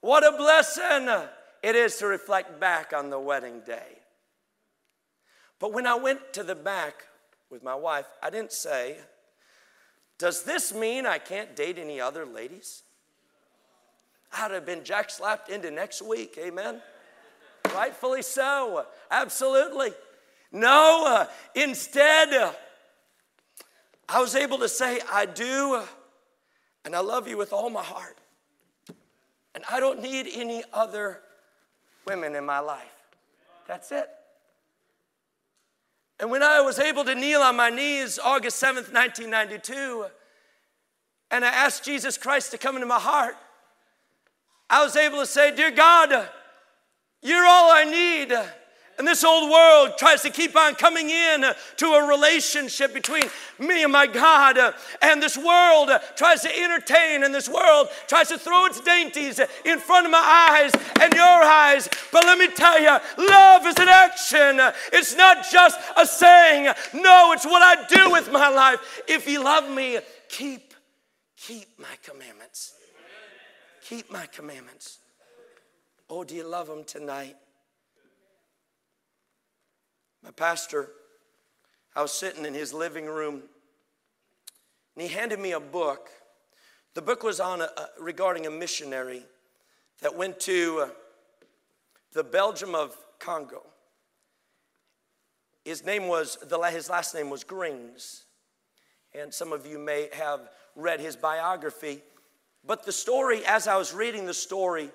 What 0.02 0.26
a 0.26 0.36
blessing 0.36 1.10
it 1.62 1.76
is 1.76 1.98
to 1.98 2.08
reflect 2.08 2.60
back 2.60 2.94
on 2.94 3.10
the 3.10 3.20
wedding 3.20 3.62
day. 3.66 3.98
But 5.60 5.74
when 5.74 5.86
I 5.86 5.96
went 5.96 6.34
to 6.34 6.44
the 6.44 6.56
back 6.56 7.06
with 7.50 7.64
my 7.64 7.76
wife, 7.76 8.06
I 8.24 8.30
didn't 8.30 8.54
say, 8.54 8.98
Does 10.18 10.44
this 10.44 10.74
mean 10.74 11.06
I 11.06 11.18
can't 11.18 11.56
date 11.56 11.78
any 11.78 12.00
other 12.00 12.26
ladies? 12.26 12.84
I'd 14.32 14.52
have 14.52 14.66
been 14.66 14.84
jack 14.84 15.10
slapped 15.10 15.50
into 15.50 15.72
next 15.72 16.02
week, 16.02 16.38
amen? 16.40 16.82
Rightfully 17.74 18.22
so, 18.22 18.86
absolutely. 19.12 19.92
No, 20.52 21.28
instead, 21.56 22.56
I 24.08 24.22
was 24.22 24.36
able 24.36 24.60
to 24.60 24.70
say, 24.70 25.02
I 25.12 25.26
do, 25.26 25.82
and 26.86 26.96
I 26.96 27.00
love 27.00 27.28
you 27.28 27.38
with 27.38 27.54
all 27.54 27.70
my 27.70 27.84
heart. 27.84 28.18
And 29.56 29.64
I 29.70 29.80
don't 29.80 30.02
need 30.02 30.28
any 30.34 30.64
other 30.74 31.22
women 32.06 32.36
in 32.36 32.46
my 32.46 32.60
life. 32.60 32.86
That's 33.68 33.92
it. 33.92 34.10
And 36.20 36.30
when 36.30 36.44
I 36.44 36.62
was 36.62 36.80
able 36.80 37.06
to 37.06 37.16
kneel 37.16 37.42
on 37.42 37.56
my 37.56 37.70
knees 37.70 38.20
August 38.20 38.62
7th, 38.62 38.94
1992, 38.94 40.06
and 41.32 41.46
I 41.46 41.50
asked 41.50 41.86
Jesus 41.86 42.18
Christ 42.18 42.52
to 42.52 42.58
come 42.58 42.76
into 42.76 42.88
my 42.88 43.00
heart, 43.00 43.36
I 44.70 44.84
was 44.84 44.96
able 44.96 45.20
to 45.20 45.26
say, 45.26 45.56
Dear 45.56 45.72
God, 45.72 46.30
you're 47.22 47.46
all 47.46 47.72
I 47.72 47.86
need. 47.86 48.38
And 49.00 49.08
this 49.08 49.24
old 49.24 49.50
world 49.50 49.98
tries 49.98 50.22
to 50.24 50.30
keep 50.30 50.58
on 50.58 50.76
coming 50.76 51.10
in 51.10 51.46
uh, 51.46 51.54
to 51.78 51.86
a 51.94 52.06
relationship 52.06 52.94
between 52.94 53.24
me 53.58 53.84
and 53.84 53.94
my 53.94 54.06
God. 54.06 54.58
Uh, 54.58 54.74
and 55.02 55.24
this 55.24 55.38
world 55.38 55.90
uh, 55.90 56.00
tries 56.18 56.42
to 56.42 56.50
entertain, 56.50 57.24
and 57.24 57.34
this 57.34 57.48
world 57.48 57.88
tries 58.08 58.28
to 58.28 58.38
throw 58.38 58.66
its 58.66 58.82
dainties 58.82 59.40
in 59.64 59.80
front 59.80 60.06
of 60.06 60.12
my 60.12 60.50
eyes 60.52 60.74
and 61.00 61.14
your 61.14 61.24
eyes. 61.24 61.88
But 62.12 62.26
let 62.26 62.38
me 62.38 62.50
tell 62.50 62.78
you, 62.78 62.98
love 63.18 63.66
is 63.66 63.78
an 63.78 63.88
action. 63.88 64.60
It's 64.92 65.16
not 65.16 65.46
just 65.50 65.80
a 65.96 66.06
saying. 66.06 66.66
No, 66.94 67.32
it's 67.32 67.46
what 67.46 67.62
I 67.64 67.88
do 67.88 68.12
with 68.12 68.30
my 68.34 68.50
life. 68.50 69.02
If 69.08 69.30
you 69.30 69.42
love 69.42 69.72
me, 69.72 70.00
keep, 70.28 70.74
keep 71.38 71.80
my 71.80 71.96
commandments. 72.04 72.74
Keep 73.88 74.12
my 74.12 74.26
commandments. 74.26 75.00
Oh, 76.10 76.26
do 76.26 76.36
you 76.36 76.46
love 76.46 76.68
them 76.68 76.84
tonight? 76.84 77.38
My 80.24 80.32
pastor, 80.32 80.90
I 81.96 82.02
was 82.02 82.12
sitting 82.12 82.46
in 82.46 82.54
his 82.54 82.74
living 82.74 83.06
room, 83.06 83.44
and 84.96 85.02
he 85.02 85.08
handed 85.08 85.40
me 85.40 85.54
a 85.54 85.60
book. 85.60 86.10
The 86.94 87.02
book 87.02 87.24
was 87.24 87.40
on 87.40 87.62
a, 87.62 87.66
a, 87.66 87.88
regarding 88.00 88.46
a 88.46 88.52
missionary 88.52 89.24
that 90.02 90.16
went 90.16 90.40
to 90.42 90.88
uh, 90.88 90.90
the 92.14 92.24
Belgium 92.24 92.76
of 92.76 92.96
Congo. 93.20 93.64
His 95.64 95.86
name 95.86 96.08
was, 96.08 96.38
the, 96.42 96.60
his 96.64 96.90
last 96.90 97.14
name 97.14 97.30
was 97.30 97.44
Grings. 97.44 98.26
And 99.14 99.34
some 99.34 99.54
of 99.54 99.66
you 99.66 99.80
may 99.80 100.10
have 100.14 100.50
read 100.76 101.00
his 101.00 101.16
biography. 101.16 102.02
But 102.66 102.86
the 102.86 102.92
story, 102.92 103.46
as 103.46 103.68
I 103.68 103.78
was 103.78 103.94
reading 103.94 104.26
the 104.26 104.34
story, 104.34 104.90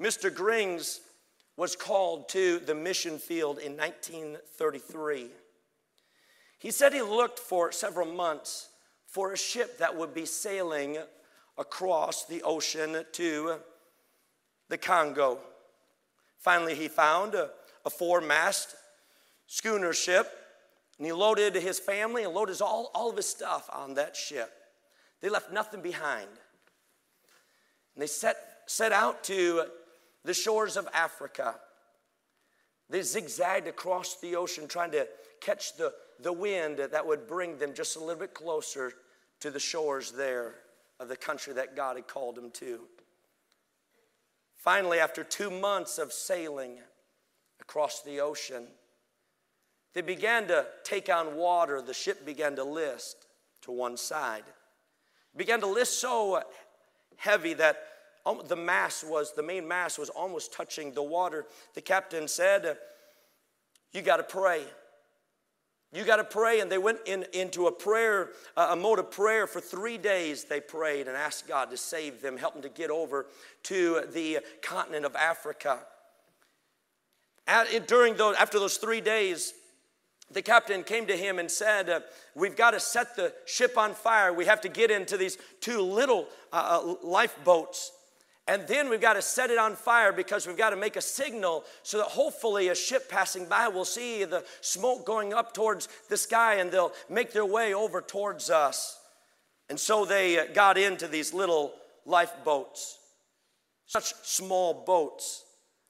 Mr. 0.00 0.32
Grings 0.34 1.00
was 1.56 1.74
called 1.74 2.28
to 2.28 2.58
the 2.58 2.74
mission 2.74 3.18
field 3.18 3.58
in 3.58 3.76
1933. 3.76 5.28
He 6.58 6.70
said 6.70 6.92
he 6.92 7.02
looked 7.02 7.38
for 7.38 7.72
several 7.72 8.06
months 8.06 8.68
for 9.06 9.32
a 9.32 9.38
ship 9.38 9.78
that 9.78 9.96
would 9.96 10.14
be 10.14 10.26
sailing 10.26 10.98
across 11.56 12.26
the 12.26 12.42
ocean 12.42 13.04
to 13.12 13.56
the 14.68 14.76
Congo. 14.76 15.38
Finally, 16.38 16.74
he 16.74 16.88
found 16.88 17.34
a, 17.34 17.50
a 17.84 17.90
four 17.90 18.20
mast 18.20 18.74
schooner 19.46 19.92
ship, 19.92 20.30
and 20.98 21.06
he 21.06 21.12
loaded 21.12 21.54
his 21.54 21.78
family 21.78 22.24
and 22.24 22.34
loaded 22.34 22.60
all, 22.60 22.90
all 22.94 23.10
of 23.10 23.16
his 23.16 23.28
stuff 23.28 23.70
on 23.72 23.94
that 23.94 24.14
ship. 24.16 24.52
They 25.20 25.28
left 25.28 25.52
nothing 25.52 25.80
behind. 25.80 26.28
And 27.94 28.02
they 28.02 28.06
set, 28.06 28.36
set 28.66 28.92
out 28.92 29.24
to 29.24 29.64
the 30.26 30.34
shores 30.34 30.76
of 30.76 30.88
Africa. 30.92 31.54
They 32.90 33.02
zigzagged 33.02 33.68
across 33.68 34.20
the 34.20 34.36
ocean 34.36 34.68
trying 34.68 34.90
to 34.90 35.06
catch 35.40 35.76
the, 35.76 35.92
the 36.20 36.32
wind 36.32 36.78
that 36.78 37.06
would 37.06 37.26
bring 37.26 37.58
them 37.58 37.72
just 37.74 37.96
a 37.96 38.00
little 38.00 38.20
bit 38.20 38.34
closer 38.34 38.92
to 39.40 39.50
the 39.50 39.60
shores 39.60 40.12
there 40.12 40.56
of 40.98 41.08
the 41.08 41.16
country 41.16 41.52
that 41.54 41.76
God 41.76 41.96
had 41.96 42.08
called 42.08 42.34
them 42.34 42.50
to. 42.52 42.80
Finally, 44.56 44.98
after 44.98 45.22
two 45.22 45.50
months 45.50 45.96
of 45.98 46.12
sailing 46.12 46.78
across 47.60 48.02
the 48.02 48.20
ocean, 48.20 48.66
they 49.94 50.02
began 50.02 50.48
to 50.48 50.66
take 50.82 51.08
on 51.08 51.36
water. 51.36 51.80
The 51.80 51.94
ship 51.94 52.26
began 52.26 52.56
to 52.56 52.64
list 52.64 53.26
to 53.62 53.70
one 53.70 53.96
side. 53.96 54.44
It 55.34 55.38
began 55.38 55.60
to 55.60 55.66
list 55.66 56.00
so 56.00 56.42
heavy 57.16 57.54
that 57.54 57.78
the 58.34 58.56
mass 58.56 59.04
was, 59.04 59.32
the 59.34 59.42
main 59.42 59.66
mass 59.66 59.98
was 59.98 60.08
almost 60.08 60.52
touching 60.52 60.92
the 60.92 61.02
water. 61.02 61.46
The 61.74 61.80
captain 61.80 62.28
said, 62.28 62.76
You 63.92 64.02
got 64.02 64.16
to 64.16 64.22
pray. 64.22 64.62
You 65.92 66.04
got 66.04 66.16
to 66.16 66.24
pray. 66.24 66.60
And 66.60 66.70
they 66.70 66.78
went 66.78 66.98
in, 67.06 67.24
into 67.32 67.68
a 67.68 67.72
prayer, 67.72 68.30
a 68.56 68.74
mode 68.74 68.98
of 68.98 69.10
prayer 69.10 69.46
for 69.46 69.60
three 69.60 69.96
days. 69.96 70.44
They 70.44 70.60
prayed 70.60 71.06
and 71.08 71.16
asked 71.16 71.46
God 71.46 71.70
to 71.70 71.76
save 71.76 72.20
them, 72.20 72.36
help 72.36 72.54
them 72.54 72.62
to 72.62 72.68
get 72.68 72.90
over 72.90 73.26
to 73.64 74.02
the 74.12 74.40
continent 74.62 75.04
of 75.04 75.14
Africa. 75.14 75.80
At, 77.46 77.86
during 77.86 78.16
those, 78.16 78.34
after 78.36 78.58
those 78.58 78.76
three 78.76 79.00
days, 79.00 79.54
the 80.32 80.42
captain 80.42 80.82
came 80.82 81.06
to 81.06 81.16
him 81.16 81.38
and 81.38 81.48
said, 81.48 81.88
uh, 81.88 82.00
We've 82.34 82.56
got 82.56 82.72
to 82.72 82.80
set 82.80 83.14
the 83.14 83.32
ship 83.46 83.78
on 83.78 83.94
fire. 83.94 84.32
We 84.32 84.46
have 84.46 84.60
to 84.62 84.68
get 84.68 84.90
into 84.90 85.16
these 85.16 85.38
two 85.60 85.80
little 85.80 86.26
uh, 86.52 86.80
uh 86.82 86.94
lifeboats. 87.04 87.92
And 88.48 88.66
then 88.68 88.88
we've 88.88 89.00
got 89.00 89.14
to 89.14 89.22
set 89.22 89.50
it 89.50 89.58
on 89.58 89.74
fire 89.74 90.12
because 90.12 90.46
we've 90.46 90.56
got 90.56 90.70
to 90.70 90.76
make 90.76 90.96
a 90.96 91.00
signal 91.00 91.64
so 91.82 91.98
that 91.98 92.06
hopefully 92.06 92.68
a 92.68 92.76
ship 92.76 93.08
passing 93.08 93.46
by 93.46 93.66
will 93.68 93.84
see 93.84 94.24
the 94.24 94.44
smoke 94.60 95.04
going 95.04 95.34
up 95.34 95.52
towards 95.52 95.88
the 96.08 96.16
sky 96.16 96.56
and 96.56 96.70
they'll 96.70 96.92
make 97.08 97.32
their 97.32 97.44
way 97.44 97.74
over 97.74 98.00
towards 98.00 98.48
us. 98.48 99.00
And 99.68 99.78
so 99.80 100.04
they 100.04 100.38
uh, 100.38 100.44
got 100.54 100.78
into 100.78 101.08
these 101.08 101.34
little 101.34 101.72
lifeboats, 102.04 102.98
such 103.86 104.14
small 104.22 104.84
boats, 104.86 105.44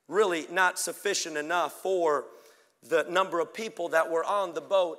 really 0.09 0.47
not 0.51 0.79
sufficient 0.79 1.37
enough 1.37 1.73
for 1.83 2.25
the 2.83 3.05
number 3.11 3.39
of 3.41 3.53
people 3.53 3.91
that 3.91 4.11
were 4.11 4.25
on 4.25 4.55
the 4.55 4.63
boat. 4.63 4.99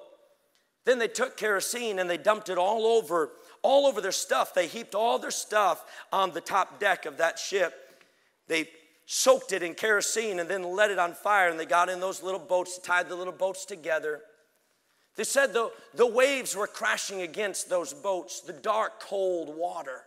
Then 0.86 1.00
they 1.00 1.08
took 1.08 1.38
kerosene 1.38 1.98
and 1.98 2.08
they 2.08 2.18
dumped 2.18 2.50
it 2.50 2.58
all 2.60 2.86
over 2.86 3.32
all 3.68 3.86
over 3.86 4.00
their 4.00 4.14
stuff. 4.14 4.54
They 4.54 4.66
heaped 4.66 4.96
all 4.96 5.20
their 5.20 5.30
stuff 5.30 5.84
on 6.14 6.32
the 6.32 6.40
top 6.40 6.80
deck 6.80 7.06
of 7.06 7.18
that 7.18 7.38
ship. 7.38 7.74
They 8.48 8.70
soaked 9.06 9.52
it 9.52 9.62
in 9.62 9.74
kerosene 9.74 10.40
and 10.40 10.50
then 10.50 10.64
let 10.64 10.90
it 10.90 10.98
on 10.98 11.14
fire, 11.14 11.50
and 11.50 11.60
they 11.60 11.66
got 11.66 11.90
in 11.90 12.00
those 12.00 12.24
little 12.24 12.40
boats, 12.40 12.80
tied 12.80 13.10
the 13.10 13.16
little 13.16 13.34
boats 13.34 13.66
together. 13.66 14.22
They 15.18 15.26
said 15.26 15.52
the, 15.52 15.70
the 15.94 16.08
waves 16.08 16.56
were 16.56 16.68
crashing 16.68 17.22
against 17.24 17.70
those 17.70 17.94
boats, 17.94 18.40
the 18.40 18.54
dark, 18.54 19.02
cold 19.02 19.54
water. 19.54 20.04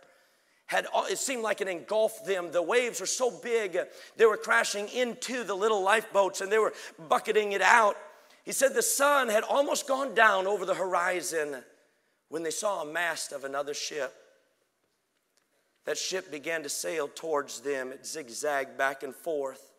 Had, 0.65 0.87
it 1.11 1.19
seemed 1.19 1.43
like 1.43 1.61
it 1.61 1.67
engulfed 1.67 2.25
them. 2.25 2.51
The 2.51 2.63
waves 2.63 2.99
were 2.99 3.05
so 3.05 3.29
big, 3.29 3.77
they 4.17 4.25
were 4.25 4.37
crashing 4.37 4.87
into 4.87 5.43
the 5.43 5.53
little 5.53 5.83
lifeboats 5.83 6.41
and 6.41 6.51
they 6.51 6.57
were 6.57 6.73
bucketing 7.09 7.51
it 7.51 7.61
out. 7.61 7.95
He 8.43 8.53
said 8.53 8.73
the 8.73 8.81
sun 8.81 9.29
had 9.29 9.43
almost 9.43 9.87
gone 9.87 10.15
down 10.15 10.47
over 10.47 10.65
the 10.65 10.73
horizon 10.73 11.63
when 12.31 12.43
they 12.43 12.49
saw 12.49 12.81
a 12.81 12.85
mast 12.85 13.33
of 13.33 13.43
another 13.43 13.73
ship. 13.73 14.13
That 15.85 15.97
ship 15.97 16.31
began 16.31 16.63
to 16.63 16.69
sail 16.69 17.09
towards 17.13 17.59
them. 17.59 17.91
It 17.91 18.05
zigzagged 18.05 18.77
back 18.77 19.03
and 19.03 19.13
forth. 19.13 19.73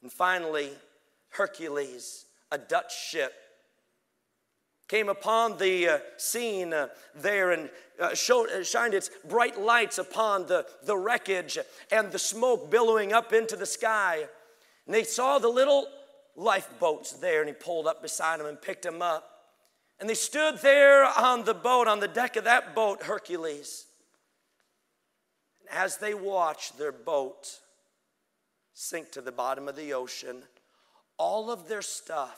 And 0.00 0.12
finally, 0.12 0.70
Hercules, 1.30 2.26
a 2.52 2.58
Dutch 2.58 2.92
ship, 3.10 3.32
came 4.86 5.08
upon 5.08 5.58
the 5.58 5.88
uh, 5.88 5.98
scene 6.18 6.72
uh, 6.72 6.86
there 7.16 7.50
and 7.50 7.68
uh, 7.98 8.14
showed, 8.14 8.64
shined 8.64 8.94
its 8.94 9.10
bright 9.28 9.60
lights 9.60 9.98
upon 9.98 10.46
the, 10.46 10.64
the 10.84 10.96
wreckage 10.96 11.58
and 11.90 12.12
the 12.12 12.18
smoke 12.18 12.70
billowing 12.70 13.12
up 13.12 13.32
into 13.32 13.56
the 13.56 13.66
sky. 13.66 14.24
And 14.86 14.94
they 14.94 15.02
saw 15.02 15.40
the 15.40 15.48
little 15.48 15.88
lifeboats 16.36 17.12
there, 17.14 17.40
and 17.40 17.48
he 17.48 17.54
pulled 17.54 17.88
up 17.88 18.02
beside 18.02 18.38
them 18.38 18.46
and 18.46 18.60
picked 18.60 18.82
them 18.84 19.02
up. 19.02 19.31
And 20.02 20.10
they 20.10 20.14
stood 20.14 20.58
there 20.58 21.04
on 21.04 21.44
the 21.44 21.54
boat, 21.54 21.86
on 21.86 22.00
the 22.00 22.08
deck 22.08 22.34
of 22.34 22.42
that 22.42 22.74
boat, 22.74 23.04
Hercules. 23.04 23.86
And 25.60 25.78
as 25.78 25.98
they 25.98 26.12
watched 26.12 26.76
their 26.76 26.90
boat 26.90 27.60
sink 28.74 29.12
to 29.12 29.20
the 29.20 29.30
bottom 29.30 29.68
of 29.68 29.76
the 29.76 29.92
ocean, 29.92 30.42
all 31.18 31.52
of 31.52 31.68
their 31.68 31.82
stuff, 31.82 32.36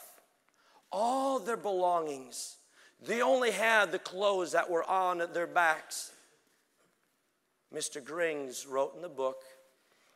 all 0.92 1.38
their 1.38 1.56
belongings, 1.56 2.58
they 3.00 3.22
only 3.22 3.50
had 3.50 3.92
the 3.92 3.98
clothes 3.98 4.52
that 4.52 4.68
were 4.68 4.84
on 4.84 5.22
their 5.32 5.46
backs. 5.46 6.12
Mr. 7.74 8.04
Grings 8.04 8.66
wrote 8.66 8.94
in 8.94 9.00
the 9.00 9.08
book, 9.08 9.38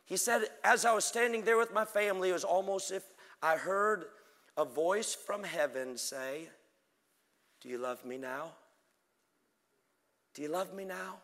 he 0.04 0.18
said, 0.18 0.42
As 0.62 0.84
I 0.84 0.92
was 0.92 1.06
standing 1.06 1.44
there 1.44 1.56
with 1.56 1.72
my 1.72 1.86
family, 1.86 2.28
it 2.28 2.34
was 2.34 2.44
almost 2.44 2.92
if 2.92 3.04
I 3.42 3.56
heard 3.56 4.04
a 4.58 4.66
voice 4.66 5.14
from 5.14 5.44
heaven 5.44 5.96
say, 5.96 6.48
Do 7.60 7.68
you 7.68 7.78
love 7.78 8.04
me 8.04 8.18
now? 8.18 8.52
Do 10.34 10.42
you 10.42 10.48
love 10.48 10.72
me 10.72 10.84
now? 10.84 11.16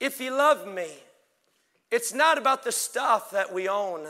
If 0.00 0.20
you 0.20 0.30
love 0.30 0.66
me, 0.66 0.88
it's 1.90 2.14
not 2.14 2.38
about 2.38 2.64
the 2.64 2.72
stuff 2.72 3.30
that 3.30 3.52
we 3.52 3.68
own. 3.68 4.06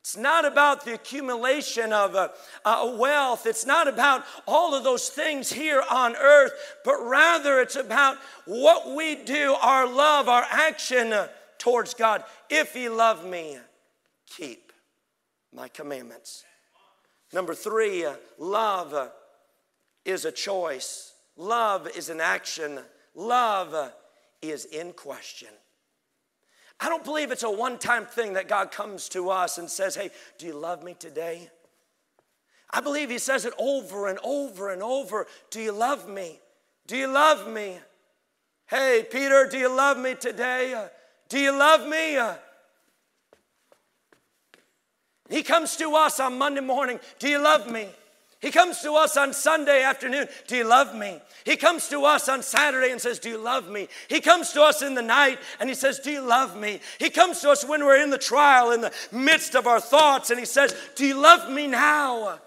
It's 0.00 0.16
not 0.16 0.44
about 0.44 0.84
the 0.84 0.94
accumulation 0.94 1.92
of 1.92 2.14
uh, 2.14 2.28
uh, 2.64 2.94
wealth. 2.98 3.46
It's 3.46 3.64
not 3.64 3.88
about 3.88 4.24
all 4.46 4.74
of 4.74 4.84
those 4.84 5.08
things 5.08 5.50
here 5.52 5.82
on 5.90 6.14
earth, 6.16 6.52
but 6.84 6.96
rather 7.02 7.60
it's 7.60 7.76
about 7.76 8.18
what 8.44 8.94
we 8.94 9.14
do, 9.14 9.56
our 9.62 9.86
love, 9.86 10.28
our 10.28 10.44
action 10.50 11.14
towards 11.58 11.94
God. 11.94 12.24
If 12.50 12.76
you 12.76 12.94
love 12.94 13.24
me, 13.24 13.56
keep 14.26 14.72
my 15.54 15.68
commandments. 15.68 16.44
Number 17.32 17.54
three, 17.54 18.04
uh, 18.04 18.14
love 18.38 19.10
is 20.04 20.24
a 20.24 20.32
choice, 20.32 21.14
love 21.36 21.88
is 21.96 22.08
an 22.08 22.20
action, 22.20 22.80
love 23.14 23.92
is 24.42 24.64
in 24.66 24.92
question. 24.92 25.48
I 26.80 26.88
don't 26.88 27.04
believe 27.04 27.30
it's 27.30 27.44
a 27.44 27.50
one 27.50 27.78
time 27.78 28.04
thing 28.04 28.34
that 28.34 28.48
God 28.48 28.70
comes 28.70 29.08
to 29.10 29.30
us 29.30 29.58
and 29.58 29.70
says, 29.70 29.94
Hey, 29.94 30.10
do 30.38 30.46
you 30.46 30.54
love 30.54 30.82
me 30.82 30.94
today? 30.98 31.50
I 32.70 32.80
believe 32.80 33.10
He 33.10 33.18
says 33.18 33.44
it 33.44 33.54
over 33.58 34.08
and 34.08 34.18
over 34.24 34.70
and 34.70 34.82
over 34.82 35.26
Do 35.50 35.60
you 35.60 35.72
love 35.72 36.08
me? 36.08 36.40
Do 36.86 36.96
you 36.96 37.06
love 37.06 37.48
me? 37.48 37.78
Hey, 38.66 39.06
Peter, 39.10 39.48
do 39.50 39.58
you 39.58 39.74
love 39.74 39.96
me 39.96 40.14
today? 40.14 40.88
Do 41.28 41.38
you 41.38 41.52
love 41.52 41.88
me? 41.88 42.18
He 45.30 45.42
comes 45.42 45.76
to 45.76 45.94
us 45.94 46.20
on 46.20 46.36
Monday 46.36 46.60
morning 46.60 47.00
Do 47.18 47.28
you 47.28 47.38
love 47.38 47.70
me? 47.70 47.88
He 48.44 48.50
comes 48.50 48.82
to 48.82 48.92
us 48.92 49.16
on 49.16 49.32
Sunday 49.32 49.82
afternoon, 49.82 50.28
Do 50.46 50.54
you 50.54 50.64
love 50.64 50.94
me? 50.94 51.18
He 51.46 51.56
comes 51.56 51.88
to 51.88 52.04
us 52.04 52.28
on 52.28 52.42
Saturday 52.42 52.92
and 52.92 53.00
says, 53.00 53.18
Do 53.18 53.30
you 53.30 53.38
love 53.38 53.70
me? 53.70 53.88
He 54.08 54.20
comes 54.20 54.52
to 54.52 54.60
us 54.60 54.82
in 54.82 54.94
the 54.94 55.00
night 55.00 55.38
and 55.60 55.68
he 55.70 55.74
says, 55.74 55.98
Do 55.98 56.10
you 56.10 56.20
love 56.20 56.54
me? 56.54 56.80
He 57.00 57.08
comes 57.08 57.40
to 57.40 57.50
us 57.50 57.64
when 57.64 57.82
we're 57.86 58.02
in 58.02 58.10
the 58.10 58.18
trial, 58.18 58.70
in 58.72 58.82
the 58.82 58.92
midst 59.10 59.56
of 59.56 59.66
our 59.66 59.80
thoughts, 59.80 60.28
and 60.28 60.38
he 60.38 60.44
says, 60.44 60.76
Do 60.94 61.06
you 61.06 61.18
love 61.18 61.50
me 61.50 61.66
now? 61.66 62.38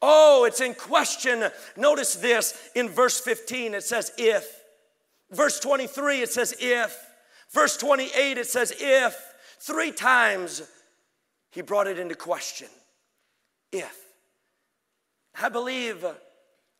Oh, 0.00 0.44
it's 0.44 0.60
in 0.60 0.72
question. 0.72 1.42
Notice 1.76 2.14
this 2.14 2.70
in 2.76 2.88
verse 2.88 3.18
15, 3.18 3.74
it 3.74 3.82
says, 3.82 4.12
If. 4.16 4.46
Verse 5.32 5.58
23, 5.58 6.22
it 6.22 6.30
says, 6.30 6.54
If. 6.60 6.96
Verse 7.50 7.76
28, 7.76 8.38
it 8.38 8.46
says, 8.46 8.72
If. 8.78 9.20
Three 9.58 9.90
times 9.90 10.62
he 11.50 11.60
brought 11.60 11.88
it 11.88 11.98
into 11.98 12.14
question. 12.14 12.68
If. 13.72 14.03
I 15.40 15.48
believe 15.48 16.04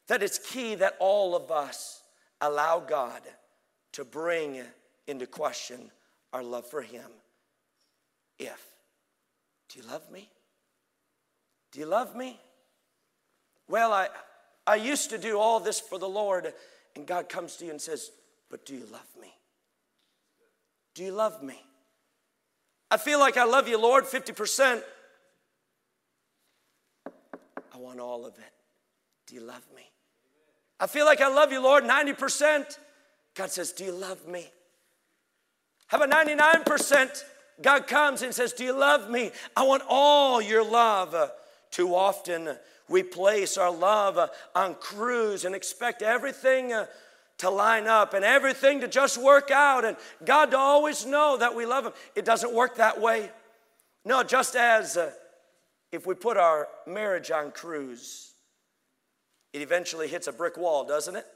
that 0.09 0.23
it's 0.23 0.39
key 0.39 0.75
that 0.77 0.95
all 1.01 1.35
of 1.35 1.51
us 1.51 2.03
allow 2.41 2.81
God 2.81 3.21
to 3.93 4.05
bring 4.05 4.63
into 5.07 5.27
question 5.27 5.91
our 6.33 6.43
love 6.43 6.67
for 6.67 6.83
Him. 6.83 7.11
If. 8.39 8.61
Do 9.69 9.81
you 9.81 9.87
love 9.87 10.11
me? 10.11 10.29
Do 11.73 11.81
you 11.81 11.87
love 11.87 12.15
me? 12.15 12.39
Well, 13.69 13.93
I, 13.93 14.09
I 14.67 14.77
used 14.77 15.11
to 15.11 15.19
do 15.19 15.39
all 15.39 15.59
this 15.59 15.81
for 15.81 15.99
the 15.99 16.09
Lord, 16.09 16.53
and 16.95 17.07
God 17.07 17.29
comes 17.29 17.57
to 17.57 17.65
you 17.65 17.71
and 17.71 17.81
says, 17.81 18.11
But 18.51 18.67
do 18.67 18.75
you 18.75 18.87
love 18.93 19.09
me? 19.21 19.33
Do 20.95 21.03
you 21.03 21.13
love 21.13 21.43
me? 21.43 21.61
I 22.91 22.97
feel 22.97 23.19
like 23.19 23.37
I 23.37 23.45
love 23.45 23.67
you, 23.69 23.81
Lord, 23.81 24.05
50%. 24.05 24.83
I 27.75 27.79
want 27.79 27.99
all 27.99 28.25
of 28.25 28.35
it. 28.39 28.53
Do 29.27 29.35
you 29.35 29.41
love 29.41 29.65
me? 29.75 29.83
I 30.79 30.87
feel 30.87 31.07
like 31.07 31.21
I 31.21 31.29
love 31.29 31.51
you, 31.51 31.61
Lord, 31.61 31.83
90%. 31.85 32.79
God 33.35 33.51
says, 33.51 33.73
Do 33.73 33.85
you 33.85 33.93
love 33.93 34.29
me? 34.29 34.47
How 35.89 36.01
about 36.01 36.27
99%? 36.27 37.25
God 37.63 37.87
comes 37.87 38.23
and 38.23 38.33
says, 38.33 38.53
Do 38.53 38.65
you 38.65 38.79
love 38.79 39.11
me? 39.11 39.33
I 39.57 39.65
want 39.65 39.83
all 39.89 40.41
your 40.41 40.65
love. 40.65 41.31
Too 41.71 41.95
often 41.95 42.57
we 42.89 43.03
place 43.03 43.59
our 43.59 43.73
love 43.73 44.31
on 44.55 44.75
cruise 44.75 45.45
and 45.45 45.55
expect 45.55 46.03
everything 46.03 46.73
to 47.39 47.51
line 47.51 47.89
up 47.89 48.15
and 48.15 48.25
everything 48.25 48.81
to 48.81 48.89
just 48.89 49.19
work 49.19 49.51
out 49.51 49.85
and 49.85 49.97
God 50.25 50.53
to 50.53 50.59
always 50.59 51.05
know 51.05 51.37
that 51.39 51.57
we 51.57 51.67
love 51.67 51.87
Him. 51.87 51.93
It 52.15 52.25
doesn't 52.25 52.55
work 52.55 52.77
that 52.77 53.01
way. 53.01 53.31
No, 54.05 54.23
just 54.23 54.55
as 54.55 54.97
if 55.95 56.07
we 56.07 56.15
put 56.15 56.37
our 56.37 56.69
marriage 56.87 57.31
on 57.31 57.53
cruise, 57.53 58.33
it 59.53 59.63
eventually 59.63 60.09
hits 60.09 60.27
a 60.27 60.33
brick 60.33 60.57
wall, 60.57 60.85
doesn't 60.85 61.15
it? 61.15 61.27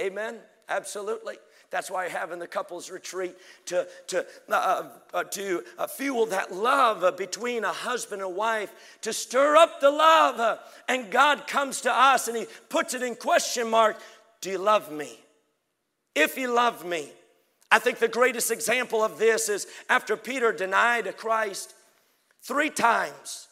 Amen? 0.00 0.36
Absolutely. 0.68 1.36
That's 1.70 1.90
why 1.90 2.08
having 2.08 2.38
the 2.38 2.46
couples 2.46 2.90
retreat 2.90 3.36
to, 3.66 3.86
to, 4.06 4.24
uh, 4.48 4.88
uh, 5.12 5.24
to 5.24 5.64
uh, 5.76 5.86
fuel 5.86 6.24
that 6.26 6.50
love 6.50 7.18
between 7.18 7.64
a 7.64 7.72
husband 7.72 8.22
and 8.22 8.34
wife, 8.34 8.72
to 9.02 9.12
stir 9.12 9.56
up 9.56 9.80
the 9.80 9.90
love. 9.90 10.40
Uh, 10.40 10.56
and 10.88 11.10
God 11.10 11.46
comes 11.46 11.82
to 11.82 11.92
us 11.92 12.26
and 12.26 12.38
He 12.38 12.46
puts 12.70 12.94
it 12.94 13.02
in 13.02 13.16
question 13.16 13.68
mark 13.68 13.98
Do 14.40 14.50
you 14.50 14.58
love 14.58 14.90
me? 14.90 15.18
If 16.14 16.38
you 16.38 16.52
love 16.54 16.86
me. 16.86 17.10
I 17.70 17.78
think 17.78 17.98
the 17.98 18.08
greatest 18.08 18.50
example 18.50 19.04
of 19.04 19.18
this 19.18 19.50
is 19.50 19.66
after 19.90 20.16
Peter 20.16 20.52
denied 20.52 21.14
Christ 21.18 21.74
three 22.40 22.70
times. 22.70 23.47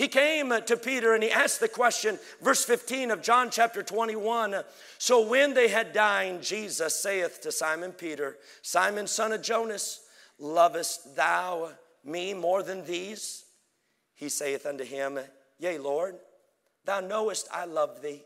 He 0.00 0.08
came 0.08 0.48
to 0.48 0.78
Peter 0.78 1.12
and 1.12 1.22
he 1.22 1.30
asked 1.30 1.60
the 1.60 1.68
question, 1.68 2.18
verse 2.40 2.64
15 2.64 3.10
of 3.10 3.20
John 3.20 3.50
chapter 3.50 3.82
21. 3.82 4.56
So 4.96 5.28
when 5.28 5.52
they 5.52 5.68
had 5.68 5.92
dined, 5.92 6.42
Jesus 6.42 6.96
saith 6.96 7.42
to 7.42 7.52
Simon 7.52 7.92
Peter, 7.92 8.38
Simon, 8.62 9.06
son 9.06 9.32
of 9.32 9.42
Jonas, 9.42 10.00
lovest 10.38 11.16
thou 11.16 11.72
me 12.02 12.32
more 12.32 12.62
than 12.62 12.82
these? 12.86 13.44
He 14.14 14.30
saith 14.30 14.64
unto 14.64 14.84
him, 14.84 15.18
Yea, 15.58 15.76
Lord, 15.76 16.16
thou 16.86 17.00
knowest 17.00 17.48
I 17.52 17.66
love 17.66 18.00
thee. 18.00 18.22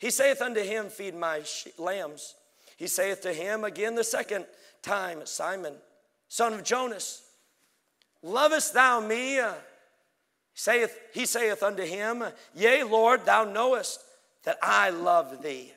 He 0.00 0.10
saith 0.10 0.42
unto 0.42 0.62
him, 0.62 0.88
Feed 0.88 1.14
my 1.14 1.42
lambs. 1.78 2.34
He 2.76 2.88
saith 2.88 3.20
to 3.20 3.32
him 3.32 3.62
again 3.62 3.94
the 3.94 4.02
second 4.02 4.46
time, 4.82 5.20
Simon, 5.26 5.74
son 6.26 6.54
of 6.54 6.64
Jonas, 6.64 7.22
lovest 8.20 8.74
thou 8.74 8.98
me? 8.98 9.38
Saith, 10.54 10.96
he 11.12 11.26
saith 11.26 11.62
unto 11.62 11.82
him, 11.82 12.24
Yea, 12.54 12.84
Lord, 12.84 13.26
thou 13.26 13.44
knowest 13.44 14.00
that 14.44 14.58
I 14.62 14.90
love 14.90 15.42
thee. 15.42 15.72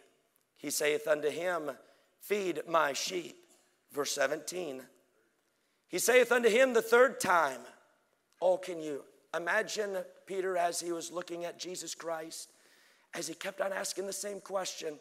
He 0.55 0.69
saith 0.69 1.07
unto 1.07 1.29
him, 1.29 1.71
Feed 2.19 2.61
my 2.67 2.93
sheep. 2.93 3.35
Verse 3.91 4.11
17. 4.11 4.83
He 5.87 5.99
saith 5.99 6.31
unto 6.31 6.49
him 6.49 6.73
the 6.73 6.81
third 6.81 7.19
time, 7.19 7.61
Oh, 8.41 8.57
can 8.57 8.81
you 8.81 9.03
imagine 9.35 9.97
Peter 10.25 10.57
as 10.57 10.79
he 10.79 10.91
was 10.91 11.11
looking 11.11 11.45
at 11.45 11.59
Jesus 11.59 11.95
Christ, 11.95 12.51
as 13.13 13.27
he 13.27 13.33
kept 13.33 13.61
on 13.61 13.73
asking 13.73 14.05
the 14.05 14.13
same 14.13 14.39
question? 14.41 14.99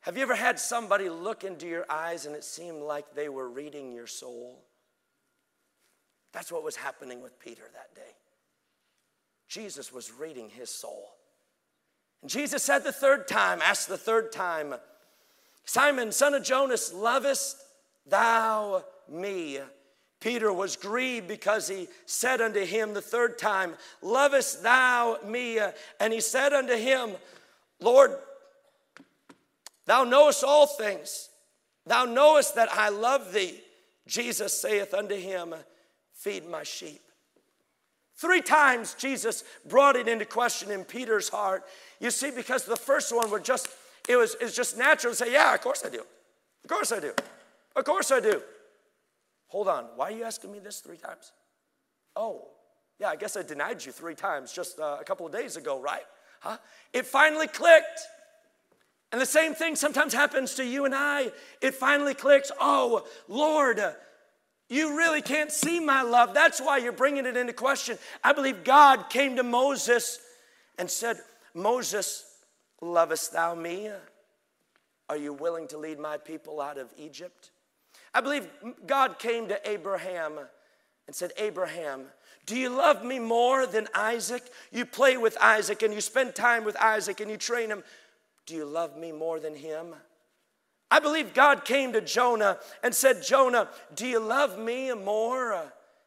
Have 0.00 0.16
you 0.16 0.22
ever 0.22 0.34
had 0.34 0.58
somebody 0.58 1.08
look 1.08 1.44
into 1.44 1.66
your 1.66 1.86
eyes 1.90 2.26
and 2.26 2.34
it 2.34 2.44
seemed 2.44 2.82
like 2.82 3.14
they 3.14 3.28
were 3.28 3.48
reading 3.48 3.92
your 3.92 4.06
soul? 4.06 4.64
That's 6.32 6.52
what 6.52 6.64
was 6.64 6.76
happening 6.76 7.22
with 7.22 7.38
Peter 7.40 7.62
that 7.72 7.94
day. 7.94 8.14
Jesus 9.48 9.92
was 9.92 10.12
reading 10.12 10.50
his 10.50 10.70
soul. 10.70 11.10
And 12.22 12.30
Jesus 12.30 12.62
said 12.62 12.84
the 12.84 12.92
third 12.92 13.28
time, 13.28 13.60
asked 13.62 13.88
the 13.88 13.96
third 13.96 14.32
time, 14.32 14.74
Simon, 15.64 16.12
son 16.12 16.34
of 16.34 16.42
Jonas, 16.42 16.92
lovest 16.92 17.56
thou 18.06 18.84
me? 19.08 19.58
Peter 20.20 20.52
was 20.52 20.76
grieved 20.76 21.28
because 21.28 21.68
he 21.68 21.88
said 22.06 22.40
unto 22.40 22.64
him 22.64 22.92
the 22.92 23.00
third 23.00 23.38
time, 23.38 23.74
Lovest 24.02 24.62
thou 24.62 25.18
me? 25.24 25.60
And 26.00 26.12
he 26.12 26.20
said 26.20 26.52
unto 26.52 26.74
him, 26.74 27.10
Lord, 27.80 28.16
thou 29.86 30.04
knowest 30.04 30.42
all 30.42 30.66
things. 30.66 31.28
Thou 31.86 32.04
knowest 32.04 32.56
that 32.56 32.68
I 32.72 32.88
love 32.88 33.32
thee. 33.32 33.60
Jesus 34.06 34.60
saith 34.60 34.92
unto 34.92 35.14
him, 35.14 35.54
Feed 36.18 36.48
my 36.48 36.64
sheep. 36.64 37.00
Three 38.16 38.42
times 38.42 38.94
Jesus 38.94 39.44
brought 39.68 39.94
it 39.94 40.08
into 40.08 40.24
question 40.24 40.72
in 40.72 40.84
Peter's 40.84 41.28
heart. 41.28 41.62
You 42.00 42.10
see, 42.10 42.32
because 42.32 42.64
the 42.64 42.76
first 42.76 43.14
one 43.14 43.30
were 43.30 43.38
just, 43.38 43.68
it 44.08 44.16
was, 44.16 44.34
it 44.34 44.42
was 44.42 44.56
just 44.56 44.76
natural 44.76 45.12
to 45.12 45.16
say, 45.16 45.32
Yeah, 45.32 45.54
of 45.54 45.60
course 45.60 45.84
I 45.86 45.90
do. 45.90 46.02
Of 46.64 46.70
course 46.70 46.90
I 46.90 46.98
do. 46.98 47.12
Of 47.76 47.84
course 47.84 48.10
I 48.10 48.18
do. 48.18 48.42
Hold 49.46 49.68
on, 49.68 49.84
why 49.94 50.08
are 50.08 50.16
you 50.16 50.24
asking 50.24 50.50
me 50.50 50.58
this 50.58 50.80
three 50.80 50.96
times? 50.96 51.32
Oh, 52.16 52.48
yeah, 52.98 53.08
I 53.08 53.16
guess 53.16 53.36
I 53.36 53.42
denied 53.42 53.84
you 53.84 53.92
three 53.92 54.16
times 54.16 54.52
just 54.52 54.80
uh, 54.80 54.98
a 55.00 55.04
couple 55.04 55.24
of 55.24 55.32
days 55.32 55.56
ago, 55.56 55.80
right? 55.80 56.02
Huh? 56.40 56.58
It 56.92 57.06
finally 57.06 57.46
clicked. 57.46 58.00
And 59.12 59.20
the 59.20 59.26
same 59.26 59.54
thing 59.54 59.76
sometimes 59.76 60.12
happens 60.12 60.56
to 60.56 60.64
you 60.64 60.84
and 60.84 60.94
I. 60.94 61.30
It 61.62 61.74
finally 61.74 62.14
clicks. 62.14 62.50
Oh, 62.60 63.06
Lord, 63.28 63.80
you 64.68 64.96
really 64.96 65.22
can't 65.22 65.50
see 65.50 65.80
my 65.80 66.02
love. 66.02 66.34
That's 66.34 66.60
why 66.60 66.78
you're 66.78 66.92
bringing 66.92 67.26
it 67.26 67.36
into 67.36 67.52
question. 67.52 67.98
I 68.22 68.32
believe 68.32 68.64
God 68.64 69.08
came 69.08 69.36
to 69.36 69.42
Moses 69.42 70.20
and 70.78 70.90
said, 70.90 71.18
Moses, 71.54 72.24
lovest 72.80 73.32
thou 73.32 73.54
me? 73.54 73.90
Are 75.08 75.16
you 75.16 75.32
willing 75.32 75.68
to 75.68 75.78
lead 75.78 75.98
my 75.98 76.18
people 76.18 76.60
out 76.60 76.76
of 76.76 76.92
Egypt? 76.98 77.50
I 78.12 78.20
believe 78.20 78.46
God 78.86 79.18
came 79.18 79.48
to 79.48 79.68
Abraham 79.68 80.38
and 81.06 81.16
said, 81.16 81.32
Abraham, 81.38 82.04
do 82.44 82.56
you 82.56 82.68
love 82.68 83.04
me 83.04 83.18
more 83.18 83.66
than 83.66 83.88
Isaac? 83.94 84.42
You 84.70 84.84
play 84.84 85.16
with 85.16 85.36
Isaac 85.40 85.82
and 85.82 85.94
you 85.94 86.00
spend 86.00 86.34
time 86.34 86.64
with 86.64 86.76
Isaac 86.76 87.20
and 87.20 87.30
you 87.30 87.36
train 87.38 87.70
him. 87.70 87.82
Do 88.46 88.54
you 88.54 88.66
love 88.66 88.96
me 88.96 89.12
more 89.12 89.40
than 89.40 89.54
him? 89.54 89.94
I 90.90 91.00
believe 91.00 91.34
God 91.34 91.64
came 91.64 91.92
to 91.92 92.00
Jonah 92.00 92.58
and 92.82 92.94
said, 92.94 93.22
Jonah, 93.22 93.68
do 93.94 94.06
you 94.06 94.20
love 94.20 94.58
me 94.58 94.92
more 94.94 95.52
uh, 95.52 95.66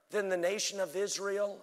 than 0.10 0.30
the 0.30 0.38
nation 0.38 0.80
of 0.80 0.96
Israel? 0.96 1.60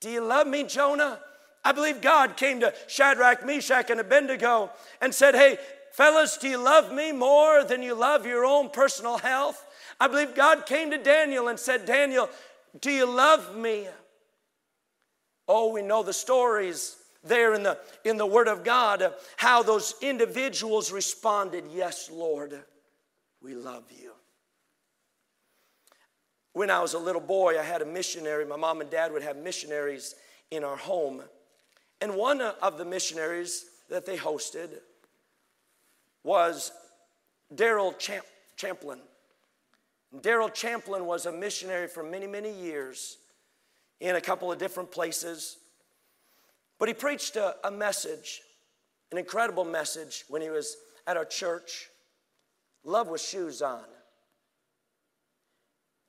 Do 0.00 0.10
you 0.10 0.24
love 0.24 0.46
me, 0.46 0.64
Jonah? 0.64 1.20
I 1.64 1.72
believe 1.72 2.00
God 2.00 2.36
came 2.36 2.60
to 2.60 2.74
Shadrach, 2.86 3.44
Meshach, 3.44 3.90
and 3.90 4.00
Abednego 4.00 4.70
and 5.00 5.14
said, 5.14 5.34
Hey, 5.34 5.58
fellas, 5.92 6.36
do 6.36 6.48
you 6.48 6.58
love 6.58 6.92
me 6.92 7.12
more 7.12 7.64
than 7.64 7.82
you 7.82 7.94
love 7.94 8.26
your 8.26 8.44
own 8.44 8.70
personal 8.70 9.18
health? 9.18 9.64
I 10.00 10.08
believe 10.08 10.34
God 10.34 10.66
came 10.66 10.90
to 10.90 10.98
Daniel 10.98 11.48
and 11.48 11.58
said, 11.58 11.86
Daniel, 11.86 12.28
do 12.80 12.90
you 12.90 13.06
love 13.06 13.56
me? 13.56 13.86
Oh, 15.46 15.72
we 15.72 15.82
know 15.82 16.02
the 16.02 16.12
stories 16.12 16.96
there 17.24 17.54
in 17.54 17.62
the, 17.62 17.78
in 18.04 18.16
the 18.16 18.26
Word 18.26 18.48
of 18.48 18.64
God, 18.64 19.12
how 19.36 19.62
those 19.62 19.94
individuals 20.00 20.92
responded, 20.92 21.64
Yes, 21.72 22.10
Lord, 22.12 22.58
we 23.42 23.54
love 23.54 23.84
you. 23.90 24.12
When 26.52 26.70
I 26.70 26.80
was 26.80 26.94
a 26.94 26.98
little 26.98 27.20
boy, 27.20 27.58
I 27.58 27.62
had 27.62 27.82
a 27.82 27.86
missionary. 27.86 28.44
My 28.44 28.56
mom 28.56 28.80
and 28.80 28.90
dad 28.90 29.12
would 29.12 29.22
have 29.22 29.36
missionaries 29.36 30.14
in 30.50 30.64
our 30.64 30.76
home. 30.76 31.22
And 32.00 32.14
one 32.14 32.40
of 32.40 32.78
the 32.78 32.84
missionaries 32.84 33.66
that 33.88 34.06
they 34.06 34.16
hosted 34.16 34.80
was 36.22 36.72
Daryl 37.54 37.96
Champ- 37.98 38.26
Champlin. 38.56 38.98
Daryl 40.16 40.52
Champlin 40.52 41.06
was 41.06 41.26
a 41.26 41.32
missionary 41.32 41.86
for 41.86 42.02
many, 42.02 42.26
many 42.26 42.52
years 42.52 43.18
in 44.00 44.16
a 44.16 44.20
couple 44.20 44.50
of 44.50 44.58
different 44.58 44.90
places. 44.90 45.58
But 46.78 46.88
he 46.88 46.94
preached 46.94 47.36
a, 47.36 47.56
a 47.64 47.70
message, 47.70 48.40
an 49.10 49.18
incredible 49.18 49.64
message, 49.64 50.24
when 50.28 50.42
he 50.42 50.50
was 50.50 50.76
at 51.06 51.16
our 51.16 51.24
church 51.24 51.88
love 52.84 53.08
with 53.08 53.20
shoes 53.20 53.62
on. 53.62 53.84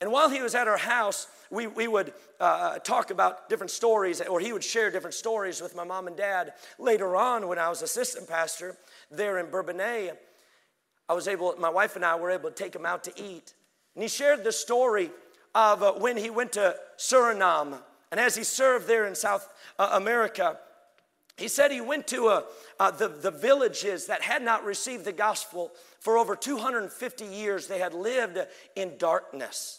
And 0.02 0.12
while 0.12 0.30
he 0.30 0.42
was 0.42 0.56
at 0.56 0.68
our 0.68 0.78
house, 0.78 1.28
we, 1.50 1.68
we 1.68 1.88
would 1.88 2.14
uh, 2.40 2.80
talk 2.80 3.12
about 3.12 3.50
different 3.50 3.72
stories, 3.72 4.22
or 4.22 4.40
he 4.40 4.54
would 4.54 4.64
share 4.64 4.90
different 4.90 5.14
stories 5.14 5.60
with 5.62 5.76
my 5.76 5.84
mom 5.84 6.08
and 6.08 6.16
dad. 6.16 6.54
Later 6.78 7.18
on, 7.18 7.48
when 7.48 7.60
I 7.60 7.68
was 7.68 7.82
assistant 7.82 8.28
pastor 8.30 8.78
there 9.12 9.40
in 9.40 9.48
Bourbonnais, 9.48 10.12
I 11.10 11.14
was 11.14 11.28
able, 11.28 11.54
my 11.58 11.70
wife 11.70 11.96
and 11.96 12.06
I 12.06 12.16
were 12.16 12.32
able 12.32 12.50
to 12.50 12.56
take 12.56 12.74
him 12.74 12.86
out 12.86 13.04
to 13.06 13.14
eat. 13.22 13.54
And 13.96 14.04
he 14.04 14.08
shared 14.08 14.44
the 14.44 14.52
story 14.52 15.10
of 15.54 15.84
uh, 15.84 15.94
when 15.94 16.16
he 16.16 16.30
went 16.30 16.54
to 16.54 16.76
Suriname. 16.98 17.80
And 18.12 18.20
as 18.20 18.36
he 18.36 18.44
served 18.44 18.88
there 18.88 19.06
in 19.06 19.16
South 19.16 19.48
uh, 19.78 19.90
America, 19.94 20.58
he 21.38 21.48
said 21.48 21.72
he 21.72 21.82
went 21.82 22.08
to 22.08 22.28
uh, 22.28 22.42
uh, 22.80 22.92
the, 22.92 23.08
the 23.08 23.32
villages 23.32 24.08
that 24.08 24.22
had 24.22 24.42
not 24.42 24.64
received 24.66 25.06
the 25.06 25.12
gospel 25.12 25.72
for 26.00 26.18
over 26.18 26.36
250 26.36 27.26
years. 27.26 27.68
They 27.68 27.80
had 27.80 27.94
lived 27.94 28.38
in 28.76 28.98
darkness. 28.98 29.79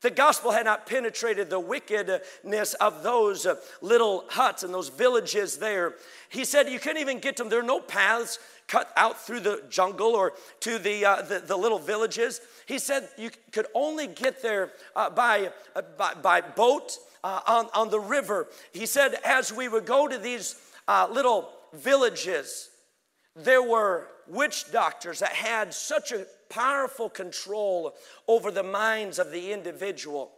The 0.00 0.10
gospel 0.10 0.50
had 0.50 0.64
not 0.64 0.86
penetrated 0.86 1.50
the 1.50 1.60
wickedness 1.60 2.74
of 2.74 3.02
those 3.02 3.44
uh, 3.44 3.56
little 3.82 4.24
huts 4.28 4.62
and 4.62 4.72
those 4.72 4.88
villages 4.88 5.58
there. 5.58 5.94
He 6.30 6.44
said 6.44 6.70
you 6.70 6.78
couldn't 6.78 7.02
even 7.02 7.18
get 7.18 7.36
to 7.36 7.42
them. 7.42 7.50
There 7.50 7.60
are 7.60 7.62
no 7.62 7.80
paths 7.80 8.38
cut 8.66 8.90
out 8.96 9.20
through 9.20 9.40
the 9.40 9.62
jungle 9.68 10.14
or 10.14 10.32
to 10.60 10.78
the, 10.78 11.04
uh, 11.04 11.22
the, 11.22 11.40
the, 11.40 11.56
little 11.56 11.78
villages. 11.78 12.40
He 12.66 12.78
said 12.78 13.08
you 13.18 13.30
could 13.52 13.66
only 13.74 14.06
get 14.06 14.40
there 14.40 14.70
uh, 14.96 15.10
by, 15.10 15.50
uh, 15.76 15.82
by, 15.98 16.14
by, 16.14 16.40
boat 16.40 16.96
uh, 17.22 17.40
on, 17.46 17.68
on 17.74 17.90
the 17.90 18.00
river. 18.00 18.46
He 18.72 18.86
said 18.86 19.16
as 19.24 19.52
we 19.52 19.68
would 19.68 19.84
go 19.84 20.08
to 20.08 20.16
these 20.16 20.54
uh, 20.88 21.08
little 21.10 21.50
villages, 21.74 22.70
there 23.36 23.62
were 23.62 24.06
witch 24.28 24.70
doctors 24.72 25.18
that 25.18 25.32
had 25.32 25.74
such 25.74 26.12
a 26.12 26.26
powerful 26.50 27.08
control 27.08 27.94
over 28.28 28.50
the 28.50 28.62
minds 28.62 29.18
of 29.18 29.30
the 29.30 29.52
individual. 29.52 30.32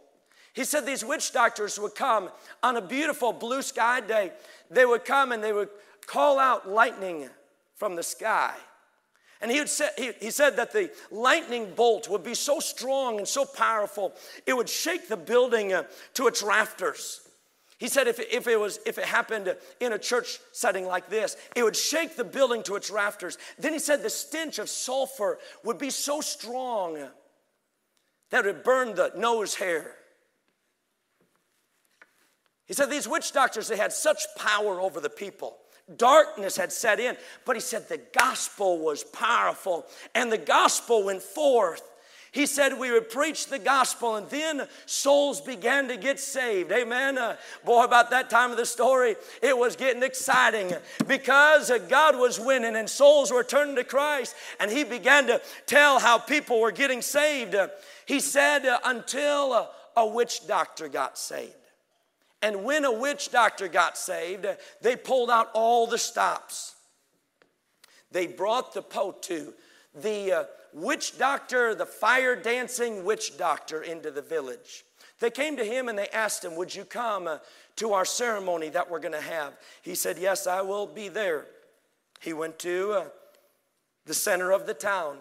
He 0.53 0.63
said 0.63 0.85
these 0.85 1.03
witch 1.03 1.33
doctors 1.33 1.79
would 1.79 1.95
come 1.95 2.29
on 2.61 2.77
a 2.77 2.81
beautiful 2.81 3.33
blue 3.33 3.63
sky 3.63 3.99
day. 3.99 4.31
They 4.69 4.85
would 4.85 5.03
come 5.03 5.31
and 5.31 5.43
they 5.43 5.51
would 5.51 5.69
call 6.05 6.39
out 6.39 6.69
lightning 6.69 7.29
from 7.75 7.95
the 7.95 8.03
sky. 8.03 8.53
And 9.41 9.51
he, 9.51 9.65
say, 9.67 9.89
he, 9.97 10.11
he 10.21 10.31
said 10.31 10.55
that 10.55 10.71
the 10.71 10.89
lightning 11.11 11.73
bolt 11.75 12.07
would 12.07 12.23
be 12.23 12.33
so 12.33 12.61
strong 12.61 13.17
and 13.17 13.27
so 13.27 13.43
powerful, 13.43 14.13
it 14.45 14.53
would 14.53 14.69
shake 14.69 15.09
the 15.09 15.17
building 15.17 15.73
uh, 15.73 15.83
to 16.13 16.27
its 16.27 16.41
rafters. 16.41 17.22
He 17.77 17.87
said 17.87 18.07
if, 18.07 18.19
if, 18.19 18.47
it 18.47 18.59
was, 18.59 18.79
if 18.85 18.97
it 18.97 19.05
happened 19.05 19.55
in 19.79 19.93
a 19.93 19.99
church 19.99 20.39
setting 20.51 20.85
like 20.85 21.09
this, 21.09 21.35
it 21.55 21.63
would 21.63 21.75
shake 21.75 22.15
the 22.15 22.23
building 22.23 22.63
to 22.63 22.75
its 22.75 22.89
rafters. 22.89 23.37
Then 23.57 23.73
he 23.73 23.79
said 23.79 24.03
the 24.03 24.09
stench 24.09 24.59
of 24.59 24.69
sulfur 24.69 25.39
would 25.63 25.77
be 25.77 25.89
so 25.89 26.21
strong 26.21 26.97
that 28.29 28.45
it 28.45 28.55
would 28.55 28.63
burn 28.63 28.95
the 28.95 29.11
nose 29.15 29.55
hair. 29.55 29.95
He 32.65 32.73
said 32.73 32.89
these 32.89 33.07
witch 33.07 33.31
doctors, 33.33 33.67
they 33.67 33.77
had 33.77 33.91
such 33.91 34.23
power 34.37 34.79
over 34.79 34.99
the 34.99 35.09
people 35.09 35.57
darkness 35.97 36.57
had 36.57 36.71
set 36.71 36.99
in. 36.99 37.17
But 37.45 37.55
he 37.55 37.61
said 37.61 37.87
the 37.87 38.01
gospel 38.17 38.79
was 38.79 39.03
powerful 39.03 39.85
and 40.15 40.31
the 40.31 40.37
gospel 40.37 41.03
went 41.03 41.21
forth. 41.21 41.89
He 42.33 42.47
said 42.47 42.79
we 42.79 42.91
would 42.91 43.11
preach 43.11 43.45
the 43.45 43.59
gospel 43.59 44.15
and 44.15 44.27
then 44.27 44.67
souls 44.87 45.39
began 45.39 45.87
to 45.89 45.97
get 45.97 46.19
saved. 46.19 46.71
Amen. 46.71 47.15
Uh, 47.15 47.35
boy, 47.63 47.83
about 47.83 48.09
that 48.09 48.31
time 48.31 48.49
of 48.49 48.57
the 48.57 48.65
story, 48.65 49.15
it 49.43 49.55
was 49.55 49.75
getting 49.75 50.01
exciting 50.01 50.73
because 51.05 51.69
uh, 51.69 51.77
God 51.77 52.17
was 52.17 52.39
winning 52.39 52.75
and 52.75 52.89
souls 52.89 53.31
were 53.31 53.43
turning 53.43 53.75
to 53.75 53.83
Christ. 53.83 54.35
And 54.59 54.71
he 54.71 54.83
began 54.83 55.27
to 55.27 55.41
tell 55.67 55.99
how 55.99 56.17
people 56.17 56.59
were 56.59 56.71
getting 56.71 57.03
saved. 57.03 57.53
Uh, 57.53 57.67
he 58.07 58.19
said, 58.19 58.65
uh, 58.65 58.79
until 58.83 59.53
uh, 59.53 59.67
a 59.95 60.07
witch 60.07 60.47
doctor 60.47 60.87
got 60.87 61.19
saved. 61.19 61.53
And 62.41 62.63
when 62.63 62.83
a 62.83 62.91
witch 62.91 63.29
doctor 63.29 63.67
got 63.67 63.95
saved, 63.95 64.47
they 64.81 64.95
pulled 64.95 65.29
out 65.29 65.51
all 65.53 65.85
the 65.85 65.99
stops. 65.99 66.73
They 68.11 68.25
brought 68.25 68.73
the 68.73 68.81
potu, 68.81 69.53
the 69.95 70.31
uh, 70.31 70.43
witch 70.73 71.17
doctor, 71.17 71.75
the 71.75 71.85
fire 71.85 72.35
dancing 72.35 73.03
witch 73.03 73.37
doctor, 73.37 73.81
into 73.81 74.11
the 74.11 74.21
village. 74.21 74.83
They 75.19 75.29
came 75.29 75.55
to 75.57 75.63
him 75.63 75.87
and 75.87 75.97
they 75.97 76.07
asked 76.09 76.43
him, 76.43 76.55
Would 76.55 76.73
you 76.73 76.85
come 76.85 77.27
uh, 77.27 77.37
to 77.77 77.93
our 77.93 78.05
ceremony 78.05 78.69
that 78.69 78.89
we're 78.89 78.99
going 78.99 79.13
to 79.13 79.21
have? 79.21 79.53
He 79.81 79.95
said, 79.95 80.17
Yes, 80.17 80.47
I 80.47 80.61
will 80.61 80.87
be 80.87 81.07
there. 81.09 81.45
He 82.19 82.33
went 82.33 82.59
to 82.59 82.91
uh, 82.91 83.05
the 84.05 84.13
center 84.13 84.51
of 84.51 84.65
the 84.65 84.73
town. 84.73 85.17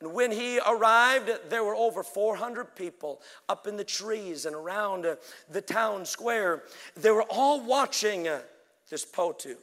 And 0.00 0.12
when 0.14 0.32
he 0.32 0.58
arrived, 0.58 1.30
there 1.48 1.62
were 1.62 1.76
over 1.76 2.02
400 2.02 2.74
people 2.74 3.20
up 3.48 3.68
in 3.68 3.76
the 3.76 3.84
trees 3.84 4.46
and 4.46 4.56
around 4.56 5.06
uh, 5.06 5.14
the 5.48 5.60
town 5.60 6.04
square. 6.04 6.64
They 6.96 7.12
were 7.12 7.24
all 7.30 7.60
watching 7.64 8.26
uh, 8.26 8.40
this 8.90 9.04
potu. 9.04 9.54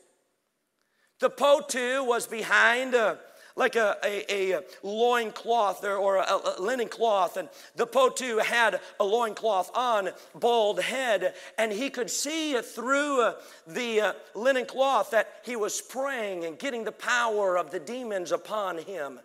The 1.20 1.30
potu 1.30 2.08
was 2.08 2.26
behind 2.26 2.96
uh, 2.96 3.18
like 3.60 3.76
a, 3.76 3.98
a, 4.06 4.54
a 4.54 4.62
loin 4.84 5.32
cloth 5.32 5.84
or, 5.84 6.16
a, 6.16 6.22
a, 6.22 6.62
linen 6.62 6.88
cloth, 6.88 7.36
and 7.36 7.50
the 7.76 7.86
potu 7.86 8.42
had 8.42 8.80
a 9.02 9.04
loin 9.04 9.36
cloth 9.36 9.70
on, 9.76 10.10
bald 10.34 10.80
head, 10.80 11.36
and 11.58 11.72
he 11.72 11.90
could 11.90 12.10
see 12.10 12.60
through 12.62 13.22
uh, 13.22 13.34
the 13.68 14.00
uh, 14.00 14.14
linen 14.34 14.66
cloth 14.66 15.12
that 15.12 15.42
he 15.44 15.58
was 15.58 15.82
praying 15.82 16.46
and 16.46 16.58
getting 16.58 16.86
the 16.86 16.92
power 16.94 17.58
of 17.58 17.70
the 17.70 17.80
demons 17.80 18.32
upon 18.32 18.78
him. 18.78 19.20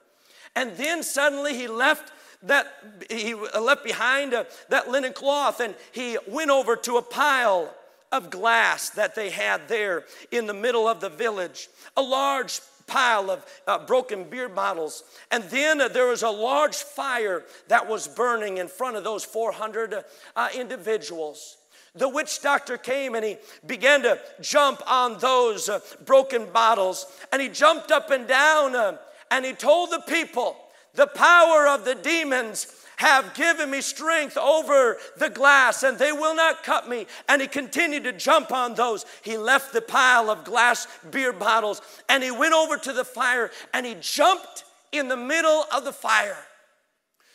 And 0.56 0.76
then 0.76 1.04
suddenly 1.04 1.54
he 1.54 1.68
left 1.68 2.12
that 2.42 2.66
he 3.08 3.34
left 3.34 3.84
behind 3.84 4.34
uh, 4.34 4.44
that 4.68 4.90
linen 4.90 5.12
cloth 5.12 5.60
and 5.60 5.74
he 5.92 6.18
went 6.26 6.50
over 6.50 6.74
to 6.76 6.96
a 6.96 7.02
pile 7.02 7.72
of 8.10 8.30
glass 8.30 8.90
that 8.90 9.14
they 9.14 9.30
had 9.30 9.68
there 9.68 10.04
in 10.30 10.46
the 10.46 10.54
middle 10.54 10.86
of 10.86 11.00
the 11.00 11.08
village, 11.08 11.68
a 11.96 12.02
large 12.02 12.60
pile 12.86 13.30
of 13.30 13.44
uh, 13.66 13.84
broken 13.86 14.24
beer 14.24 14.48
bottles. 14.48 15.04
And 15.30 15.44
then 15.44 15.80
uh, 15.80 15.88
there 15.88 16.06
was 16.06 16.22
a 16.22 16.30
large 16.30 16.76
fire 16.76 17.44
that 17.68 17.88
was 17.88 18.08
burning 18.08 18.58
in 18.58 18.68
front 18.68 18.96
of 18.96 19.04
those 19.04 19.24
400 19.24 20.04
uh, 20.36 20.48
individuals. 20.54 21.56
The 21.94 22.08
witch 22.08 22.42
doctor 22.42 22.76
came 22.76 23.14
and 23.14 23.24
he 23.24 23.36
began 23.66 24.02
to 24.02 24.18
jump 24.40 24.82
on 24.90 25.18
those 25.18 25.68
uh, 25.68 25.80
broken 26.04 26.46
bottles. 26.52 27.06
And 27.32 27.40
he 27.40 27.48
jumped 27.48 27.92
up 27.92 28.10
and 28.10 28.26
down 28.26 28.74
uh, 28.74 28.98
and 29.30 29.44
he 29.44 29.52
told 29.52 29.90
the 29.90 30.02
people, 30.06 30.56
the 30.94 31.06
power 31.06 31.68
of 31.68 31.84
the 31.84 31.94
demons 31.94 32.83
have 32.96 33.34
given 33.34 33.70
me 33.70 33.80
strength 33.80 34.36
over 34.36 34.96
the 35.16 35.30
glass 35.30 35.82
and 35.82 35.98
they 35.98 36.12
will 36.12 36.34
not 36.34 36.62
cut 36.62 36.88
me. 36.88 37.06
And 37.28 37.40
he 37.42 37.48
continued 37.48 38.04
to 38.04 38.12
jump 38.12 38.52
on 38.52 38.74
those. 38.74 39.04
He 39.22 39.36
left 39.36 39.72
the 39.72 39.80
pile 39.80 40.30
of 40.30 40.44
glass 40.44 40.86
beer 41.10 41.32
bottles 41.32 41.82
and 42.08 42.22
he 42.22 42.30
went 42.30 42.54
over 42.54 42.76
to 42.76 42.92
the 42.92 43.04
fire 43.04 43.50
and 43.72 43.84
he 43.84 43.96
jumped 44.00 44.64
in 44.92 45.08
the 45.08 45.16
middle 45.16 45.64
of 45.74 45.84
the 45.84 45.92
fire. 45.92 46.38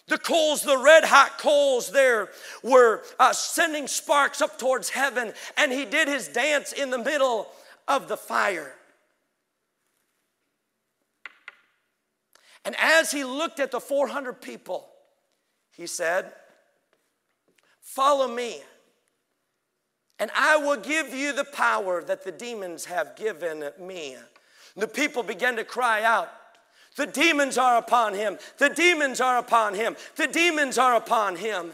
The 0.10 0.18
coals, 0.18 0.64
the 0.64 0.78
red 0.78 1.04
hot 1.04 1.38
coals 1.38 1.92
there, 1.92 2.30
were 2.64 3.04
uh, 3.20 3.32
sending 3.32 3.88
sparks 3.88 4.42
up 4.42 4.58
towards 4.58 4.90
heaven, 4.90 5.34
and 5.56 5.72
he 5.72 5.86
did 5.86 6.08
his 6.08 6.28
dance 6.28 6.74
in 6.74 6.90
the 6.90 6.98
middle 6.98 7.48
of 7.88 8.08
the 8.08 8.18
fire. 8.18 8.74
And 12.66 12.76
as 12.80 13.12
he 13.12 13.24
looked 13.24 13.60
at 13.60 13.70
the 13.70 13.80
400 13.80 14.42
people, 14.42 14.89
he 15.72 15.88
said, 15.88 16.32
Follow 17.82 18.28
me, 18.28 18.62
and 20.20 20.30
I 20.36 20.58
will 20.58 20.78
give 20.78 21.14
you 21.14 21.34
the 21.34 21.46
power 21.46 22.04
that 22.04 22.24
the 22.24 22.32
demons 22.32 22.86
have 22.86 23.16
given 23.16 23.70
me. 23.80 24.16
The 24.76 24.88
people 24.88 25.24
began 25.24 25.56
to 25.56 25.64
cry 25.64 26.04
out, 26.04 26.30
The 26.96 27.08
demons 27.08 27.58
are 27.58 27.78
upon 27.78 28.14
him, 28.14 28.38
the 28.58 28.70
demons 28.70 29.22
are 29.22 29.38
upon 29.38 29.74
him, 29.74 29.96
the 30.16 30.28
demons 30.28 30.78
are 30.78 30.96
upon 30.96 31.36
him. 31.36 31.72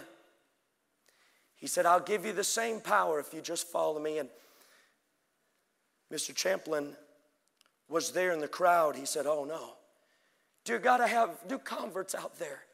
He 1.55 1.67
said, 1.67 1.85
I'll 1.85 1.99
give 1.99 2.25
you 2.25 2.33
the 2.33 2.43
same 2.43 2.79
power 2.79 3.19
if 3.19 3.33
you 3.33 3.41
just 3.41 3.67
follow 3.67 3.99
me. 3.99 4.19
And 4.19 4.29
Mr. 6.13 6.35
Champlin 6.35 6.95
was 7.89 8.11
there 8.11 8.31
in 8.31 8.39
the 8.39 8.47
crowd. 8.47 8.95
He 8.95 9.05
said, 9.05 9.25
Oh 9.25 9.45
no. 9.45 9.73
Dear 10.63 10.77
God, 10.79 11.01
I 11.01 11.07
have 11.07 11.29
new 11.49 11.57
converts 11.57 12.13
out 12.13 12.37
there. 12.37 12.64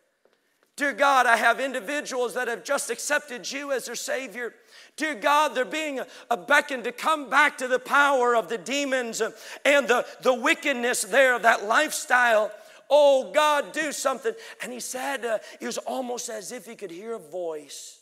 Dear 0.77 0.93
God, 0.93 1.25
I 1.25 1.35
have 1.35 1.59
individuals 1.59 2.33
that 2.33 2.47
have 2.47 2.63
just 2.63 2.89
accepted 2.89 3.51
you 3.51 3.71
as 3.71 3.85
their 3.85 3.95
Savior. 3.95 4.53
Dear 4.95 5.15
God, 5.15 5.53
they're 5.53 5.65
being 5.65 5.99
a 6.29 6.37
beckoned 6.37 6.85
to 6.85 6.91
come 6.91 7.29
back 7.29 7.57
to 7.57 7.67
the 7.67 7.79
power 7.79 8.35
of 8.35 8.49
the 8.49 8.57
demons 8.57 9.21
and 9.65 9.87
the, 9.87 10.05
the 10.21 10.33
wickedness 10.33 11.03
there 11.03 11.35
of 11.35 11.43
that 11.43 11.65
lifestyle. 11.65 12.51
Oh, 12.89 13.31
God, 13.31 13.71
do 13.73 13.91
something. 13.91 14.33
And 14.61 14.71
he 14.71 14.79
said, 14.79 15.25
uh, 15.25 15.39
it 15.59 15.65
was 15.65 15.77
almost 15.77 16.29
as 16.29 16.51
if 16.51 16.65
he 16.65 16.75
could 16.75 16.91
hear 16.91 17.15
a 17.15 17.19
voice 17.19 18.01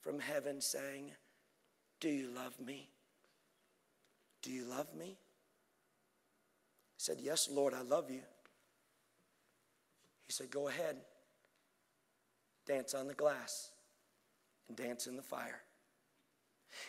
from 0.00 0.20
heaven 0.20 0.60
saying, 0.60 1.10
Do 2.00 2.08
you 2.08 2.28
love 2.34 2.60
me? 2.60 2.90
Do 4.42 4.52
you 4.52 4.64
love 4.66 4.94
me? 4.94 5.06
He 5.06 6.98
said, 6.98 7.16
Yes, 7.20 7.48
Lord, 7.50 7.72
I 7.72 7.82
love 7.82 8.10
you. 8.10 8.20
He 10.26 10.32
said, 10.32 10.50
Go 10.50 10.68
ahead, 10.68 10.96
dance 12.66 12.94
on 12.94 13.06
the 13.06 13.14
glass 13.14 13.70
and 14.68 14.76
dance 14.76 15.06
in 15.06 15.16
the 15.16 15.22
fire. 15.22 15.60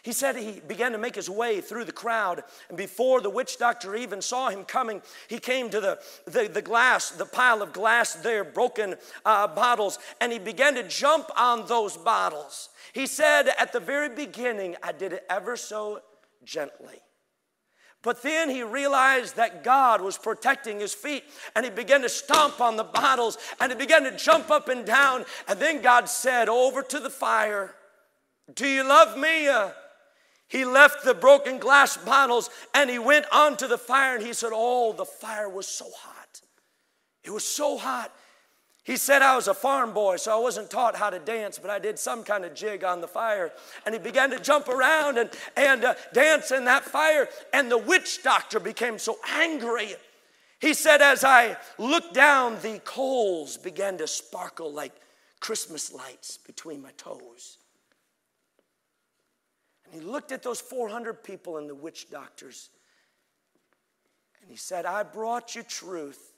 He 0.02 0.14
said 0.14 0.36
he 0.36 0.62
began 0.68 0.92
to 0.94 0.98
make 0.98 1.16
his 1.16 1.30
way 1.30 1.62
through 1.62 1.86
the 1.86 1.92
crowd, 1.92 2.44
and 2.70 2.78
before 2.78 3.22
the 3.22 3.30
witch 3.30 3.58
doctor 3.58 3.96
even 3.96 4.22
saw 4.22 4.50
him 4.50 4.64
coming, 4.64 5.02
he 5.28 5.40
came 5.40 5.70
to 5.70 5.80
the, 5.80 6.00
the, 6.26 6.48
the 6.48 6.62
glass, 6.62 7.12
the 7.12 7.26
pile 7.26 7.62
of 7.62 7.74
glass 7.74 8.14
there, 8.14 8.44
broken 8.44 8.96
uh, 9.26 9.48
bottles, 9.48 10.00
and 10.20 10.32
he 10.32 10.40
began 10.40 10.76
to 10.76 10.88
jump 10.88 11.30
on 11.38 11.68
those 11.68 11.98
bottles. 11.98 12.70
He 12.94 13.08
said, 13.08 13.50
At 13.60 13.74
the 13.74 13.80
very 13.80 14.10
beginning, 14.10 14.76
I 14.82 14.92
did 14.92 15.14
it 15.14 15.24
ever 15.30 15.56
so 15.56 16.02
gently. 16.44 17.02
But 18.06 18.22
then 18.22 18.52
he 18.52 18.62
realized 18.62 19.36
that 19.38 19.64
God 19.64 20.00
was 20.00 20.16
protecting 20.16 20.80
his 20.80 20.94
feet 20.94 21.24
and 21.56 21.66
he 21.66 21.72
began 21.72 22.04
to 22.04 22.10
stomp 22.10 22.62
on 22.62 22.76
the 22.76 22.84
bottles 22.84 23.40
and 23.60 23.72
he 23.72 23.78
began 23.78 24.04
to 24.04 24.16
jump 24.16 24.52
up 24.52 24.70
and 24.70 24.86
down. 24.86 25.26
And 25.48 25.60
then 25.60 25.82
God 25.82 26.08
said, 26.08 26.48
Over 26.48 26.84
to 26.84 27.00
the 27.00 27.10
fire. 27.10 27.74
Do 28.54 28.68
you 28.68 28.88
love 28.88 29.18
me? 29.18 29.48
Uh, 29.48 29.72
he 30.48 30.66
left 30.66 31.04
the 31.04 31.16
broken 31.16 31.58
glass 31.58 31.98
bottles 31.98 32.52
and 32.76 32.92
he 32.92 33.00
went 33.00 33.26
onto 33.32 33.66
the 33.66 33.80
fire 33.80 34.18
and 34.18 34.24
he 34.24 34.34
said, 34.34 34.52
Oh, 34.54 34.94
the 34.94 35.04
fire 35.04 35.50
was 35.50 35.66
so 35.66 35.88
hot. 35.98 36.42
It 37.24 37.32
was 37.32 37.44
so 37.44 37.76
hot. 37.76 38.14
He 38.86 38.98
said 38.98 39.24
I 39.24 39.36
was 39.36 39.48
a 39.48 39.56
farm 39.56 39.94
boy, 39.94 40.18
so 40.18 40.38
I 40.38 40.40
wasn't 40.40 40.70
taught 40.70 40.96
how 40.96 41.10
to 41.10 41.18
dance, 41.18 41.58
but 41.58 41.72
I 41.72 41.80
did 41.80 41.98
some 41.98 42.24
kind 42.24 42.46
of 42.46 42.54
jig 42.54 42.84
on 42.84 43.02
the 43.02 43.08
fire. 43.08 43.52
And 43.84 43.96
he 43.96 44.00
began 44.00 44.30
to 44.30 44.40
jump 44.40 44.70
around 44.70 45.18
and, 45.18 45.32
and 45.58 45.84
uh, 45.84 45.96
dance 46.14 46.52
in 46.52 46.66
that 46.66 46.84
fire. 46.86 47.28
And 47.52 47.72
the 47.72 47.80
witch 47.80 48.22
doctor 48.22 48.60
became 48.60 49.00
so 49.00 49.18
angry. 49.28 49.96
He 50.60 50.76
said, 50.76 51.02
As 51.02 51.24
I 51.24 51.58
looked 51.80 52.14
down, 52.14 52.60
the 52.62 52.80
coals 52.86 53.58
began 53.58 53.98
to 53.98 54.06
sparkle 54.06 54.72
like 54.72 54.94
Christmas 55.40 55.92
lights 55.92 56.38
between 56.38 56.84
my 56.84 56.92
toes. 56.92 57.58
And 59.86 60.00
he 60.00 60.08
looked 60.08 60.32
at 60.32 60.44
those 60.44 60.62
400 60.62 61.24
people 61.24 61.58
and 61.58 61.68
the 61.68 61.74
witch 61.74 62.12
doctors. 62.12 62.70
And 64.44 64.52
he 64.52 64.58
said, 64.58 64.86
I 64.86 65.02
brought 65.02 65.56
you 65.56 65.64
truth 65.64 66.35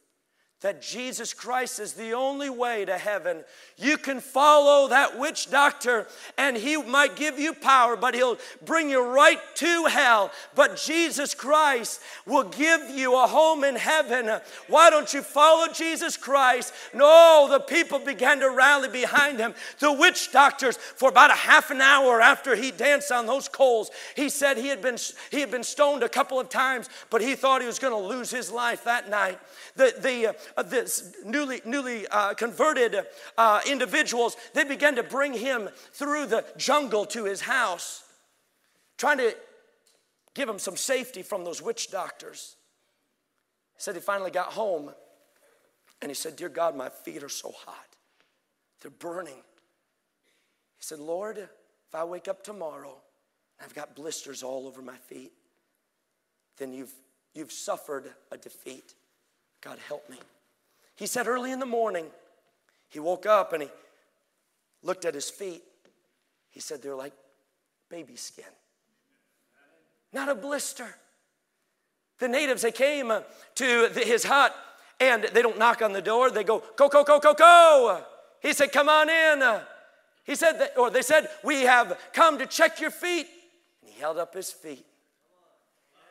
that 0.62 0.82
Jesus 0.82 1.36
Christ 1.36 1.80
is 1.80 1.94
the 1.94 2.14
only 2.14 2.50
way 2.50 2.84
to 2.84 2.98
heaven. 2.98 3.44
You 3.78 3.96
can 3.96 4.20
follow 4.20 4.88
that 4.88 5.20
witch 5.20 5.52
doctor 5.52 6.08
and 6.36 6.58
he 6.58 6.78
might 6.78 7.16
give 7.16 7.38
you 7.38 7.54
power, 7.54 7.96
but 7.96 8.16
he'll 8.16 8.40
bring 8.66 8.90
you 8.90 9.06
right 9.06 9.40
to 9.56 9.86
hell. 9.86 10.32
But 10.56 10.78
Jesus 10.78 11.36
Christ 11.36 12.02
will 12.26 12.46
give 12.46 12.90
you 12.90 13.16
a 13.22 13.28
home 13.28 13.64
in 13.64 13.76
heaven. 13.76 14.42
Why 14.68 14.90
don't 14.90 15.14
you 15.14 15.22
follow 15.22 15.72
Jesus 15.72 16.18
Christ? 16.18 16.74
No, 16.92 17.48
the 17.52 17.60
people 17.60 18.00
began 18.00 18.40
to 18.40 18.50
rally 18.50 18.90
behind 18.90 19.38
him. 19.38 19.54
The 19.78 19.94
witch 19.94 20.32
doctors, 20.32 20.78
for 20.78 21.10
about 21.10 21.30
a 21.30 21.36
half 21.36 21.70
an 21.70 21.82
hour 21.82 22.20
after 22.20 22.56
he 22.56 22.72
danced 22.72 23.12
on 23.12 23.28
those 23.28 23.48
coals, 23.48 23.92
he 24.16 24.28
said 24.28 24.58
he 24.58 24.70
had 24.70 24.82
been, 24.82 24.98
he 25.30 25.40
had 25.40 25.52
been 25.52 25.64
stoned 25.64 26.02
a 26.02 26.10
couple 26.10 26.40
of 26.40 26.50
times, 26.50 26.90
but 27.12 27.22
he 27.22 27.36
thought 27.36 27.62
he 27.62 27.68
was 27.68 27.78
going 27.78 27.94
to 27.94 28.08
lose 28.10 28.32
his 28.32 28.52
life 28.52 28.84
that 28.86 29.08
night. 29.08 29.40
The, 29.76 29.94
the, 30.00 30.36
this 30.66 31.16
newly, 31.26 31.62
newly 31.66 32.08
uh, 32.08 32.34
converted 32.34 33.06
uh, 33.38 33.62
individuals, 33.68 34.38
they 34.54 34.64
began 34.64 34.96
to 34.96 35.04
bring 35.04 35.34
him 35.34 35.70
through 35.94 36.28
the 36.28 36.46
jungle 36.58 37.06
to 37.08 37.26
his 37.26 37.42
house, 37.42 38.04
trying 38.98 39.18
to 39.18 39.36
give 40.34 40.48
him 40.48 40.60
some 40.60 40.78
safety 40.78 41.24
from 41.24 41.44
those 41.44 41.62
witch 41.62 41.90
doctors. 41.92 42.56
He 43.76 43.82
said 43.82 43.96
he 43.96 44.02
finally 44.02 44.32
got 44.32 44.48
home 44.48 44.92
and 46.02 46.10
he 46.12 46.16
said, 46.16 46.36
Dear 46.36 46.50
God, 46.50 46.76
my 46.76 46.90
feet 46.90 47.24
are 47.24 47.30
so 47.30 47.52
hot. 47.66 47.88
They're 48.82 48.92
burning. 48.92 49.34
He 49.34 50.84
said, 50.84 51.00
Lord, 51.00 51.38
if 51.38 51.96
I 51.96 52.04
wake 52.04 52.28
up 52.28 52.44
tomorrow 52.44 52.98
and 53.60 53.66
I've 53.66 53.74
got 53.74 53.96
blisters 53.96 54.44
all 54.44 54.68
over 54.68 54.82
my 54.82 54.96
feet, 54.96 55.32
then 56.58 56.74
you've, 56.74 56.94
you've 57.34 57.52
suffered 57.52 58.12
a 58.32 58.38
defeat. 58.38 58.94
God, 59.62 59.80
help 59.88 60.08
me. 60.10 60.18
He 60.98 61.06
said 61.08 61.28
early 61.28 61.52
in 61.52 61.60
the 61.60 61.66
morning, 61.66 62.08
he 62.90 63.00
woke 63.00 63.26
up 63.26 63.54
and 63.54 63.64
he 63.64 63.70
looked 64.84 65.06
at 65.06 65.14
his 65.14 65.30
feet. 65.30 65.64
He 66.50 66.60
said 66.60 66.82
they're 66.82 66.96
like 66.96 67.14
baby 67.90 68.18
skin, 68.18 68.46
not 70.12 70.28
a 70.28 70.36
blister. 70.36 70.88
The 72.20 72.28
natives, 72.28 72.64
they 72.64 72.72
came 72.72 73.12
uh, 73.12 73.22
to 73.56 73.90
his 73.94 74.24
hut 74.24 74.56
and 75.00 75.24
they 75.34 75.44
don't 75.44 75.60
knock 75.60 75.84
on 75.84 75.94
the 75.94 76.02
door. 76.02 76.32
They 76.32 76.44
go, 76.44 76.64
go, 76.76 76.90
go, 76.90 77.04
go, 77.04 77.20
go, 77.20 77.34
go. 77.36 78.04
He 78.42 78.54
said, 78.54 78.72
come 78.72 78.90
on 78.90 79.08
in. 79.08 79.60
He 80.24 80.34
said, 80.34 80.54
that, 80.54 80.78
or 80.78 80.90
they 80.90 81.04
said, 81.04 81.30
we 81.44 81.62
have 81.62 81.98
come 82.14 82.40
to 82.40 82.48
check 82.48 82.82
your 82.82 82.90
feet. 82.90 83.28
And 83.82 83.92
he 83.92 84.00
held 84.00 84.18
up 84.18 84.34
his 84.34 84.52
feet 84.52 84.86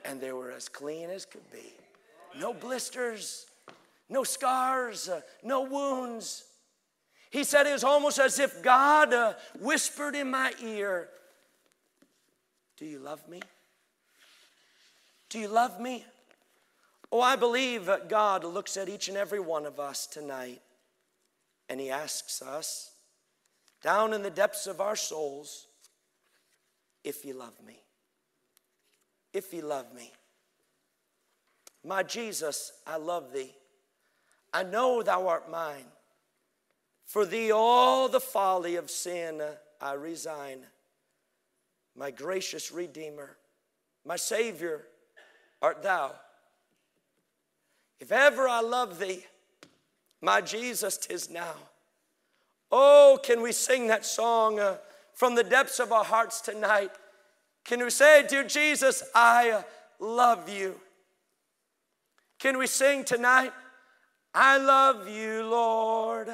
and 0.04 0.20
they 0.20 0.32
were 0.32 0.52
as 0.52 0.68
clean 0.68 1.10
as 1.10 1.24
could 1.24 1.50
be 1.50 1.72
no 2.38 2.54
blisters, 2.54 3.46
no 4.08 4.24
scars, 4.24 5.08
uh, 5.08 5.20
no 5.42 5.62
wounds. 5.62 6.44
He 7.30 7.44
said 7.44 7.66
it 7.66 7.72
was 7.72 7.84
almost 7.84 8.18
as 8.18 8.38
if 8.38 8.62
God 8.62 9.12
uh, 9.12 9.34
whispered 9.60 10.14
in 10.14 10.30
my 10.30 10.52
ear, 10.62 11.08
Do 12.76 12.86
you 12.86 12.98
love 12.98 13.28
me? 13.28 13.42
Do 15.28 15.38
you 15.38 15.48
love 15.48 15.80
me? 15.80 16.04
Oh, 17.10 17.20
I 17.20 17.36
believe 17.36 17.86
that 17.86 18.08
God 18.08 18.44
looks 18.44 18.76
at 18.76 18.88
each 18.88 19.08
and 19.08 19.16
every 19.16 19.40
one 19.40 19.66
of 19.66 19.78
us 19.80 20.06
tonight 20.06 20.60
and 21.68 21.80
He 21.80 21.90
asks 21.90 22.42
us, 22.42 22.92
down 23.82 24.12
in 24.12 24.22
the 24.22 24.30
depths 24.30 24.66
of 24.66 24.80
our 24.80 24.96
souls, 24.96 25.66
if 27.04 27.24
you 27.24 27.34
love 27.34 27.54
me. 27.64 27.78
If 29.32 29.52
you 29.52 29.62
love 29.62 29.92
me. 29.94 30.12
My 31.84 32.02
Jesus, 32.02 32.72
I 32.86 32.96
love 32.96 33.32
thee. 33.32 33.52
I 34.56 34.62
know 34.62 35.02
thou 35.02 35.28
art 35.28 35.50
mine. 35.50 35.84
For 37.04 37.26
thee 37.26 37.52
all 37.52 38.08
the 38.08 38.20
folly 38.20 38.76
of 38.76 38.90
sin 38.90 39.42
I 39.82 39.92
resign. 39.92 40.60
My 41.94 42.10
gracious 42.10 42.72
Redeemer, 42.72 43.36
my 44.06 44.16
Savior 44.16 44.86
art 45.60 45.82
thou. 45.82 46.12
If 48.00 48.10
ever 48.10 48.48
I 48.48 48.62
love 48.62 48.98
thee, 48.98 49.26
my 50.22 50.40
Jesus, 50.40 50.96
tis 50.96 51.28
now. 51.28 51.56
Oh, 52.72 53.18
can 53.22 53.42
we 53.42 53.52
sing 53.52 53.88
that 53.88 54.06
song 54.06 54.58
uh, 54.58 54.78
from 55.12 55.34
the 55.34 55.44
depths 55.44 55.80
of 55.80 55.92
our 55.92 56.04
hearts 56.04 56.40
tonight? 56.40 56.92
Can 57.62 57.84
we 57.84 57.90
say, 57.90 58.24
Dear 58.26 58.44
Jesus, 58.44 59.02
I 59.14 59.64
love 60.00 60.48
you? 60.48 60.80
Can 62.38 62.56
we 62.56 62.66
sing 62.66 63.04
tonight? 63.04 63.52
I 64.38 64.58
love 64.58 65.08
you, 65.08 65.44
Lord. 65.44 66.28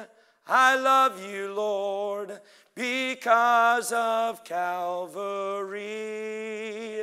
I 0.45 0.75
love 0.75 1.25
you, 1.25 1.53
Lord, 1.53 2.37
because 2.75 3.93
of 3.93 4.43
Calvary. 4.43 5.79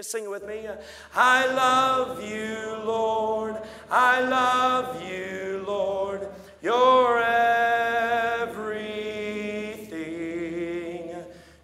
Sing 0.03 0.24
it 0.24 0.30
with 0.30 0.46
me. 0.46 0.68
I 1.14 1.46
love 1.46 2.22
you, 2.22 2.76
Lord. 2.84 3.57
I 3.90 4.20
love 4.20 5.03
you, 5.03 5.64
Lord. 5.66 6.28
You're 6.61 7.22
everything 7.22 8.74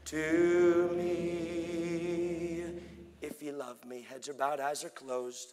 to 0.07 0.91
me. 0.97 2.65
If 3.21 3.43
you 3.43 3.53
love 3.53 3.85
me, 3.85 4.01
heads 4.09 4.31
are 4.31 4.33
bowed, 4.33 4.61
eyes 4.61 4.83
are 4.83 4.89
closed. 4.89 5.45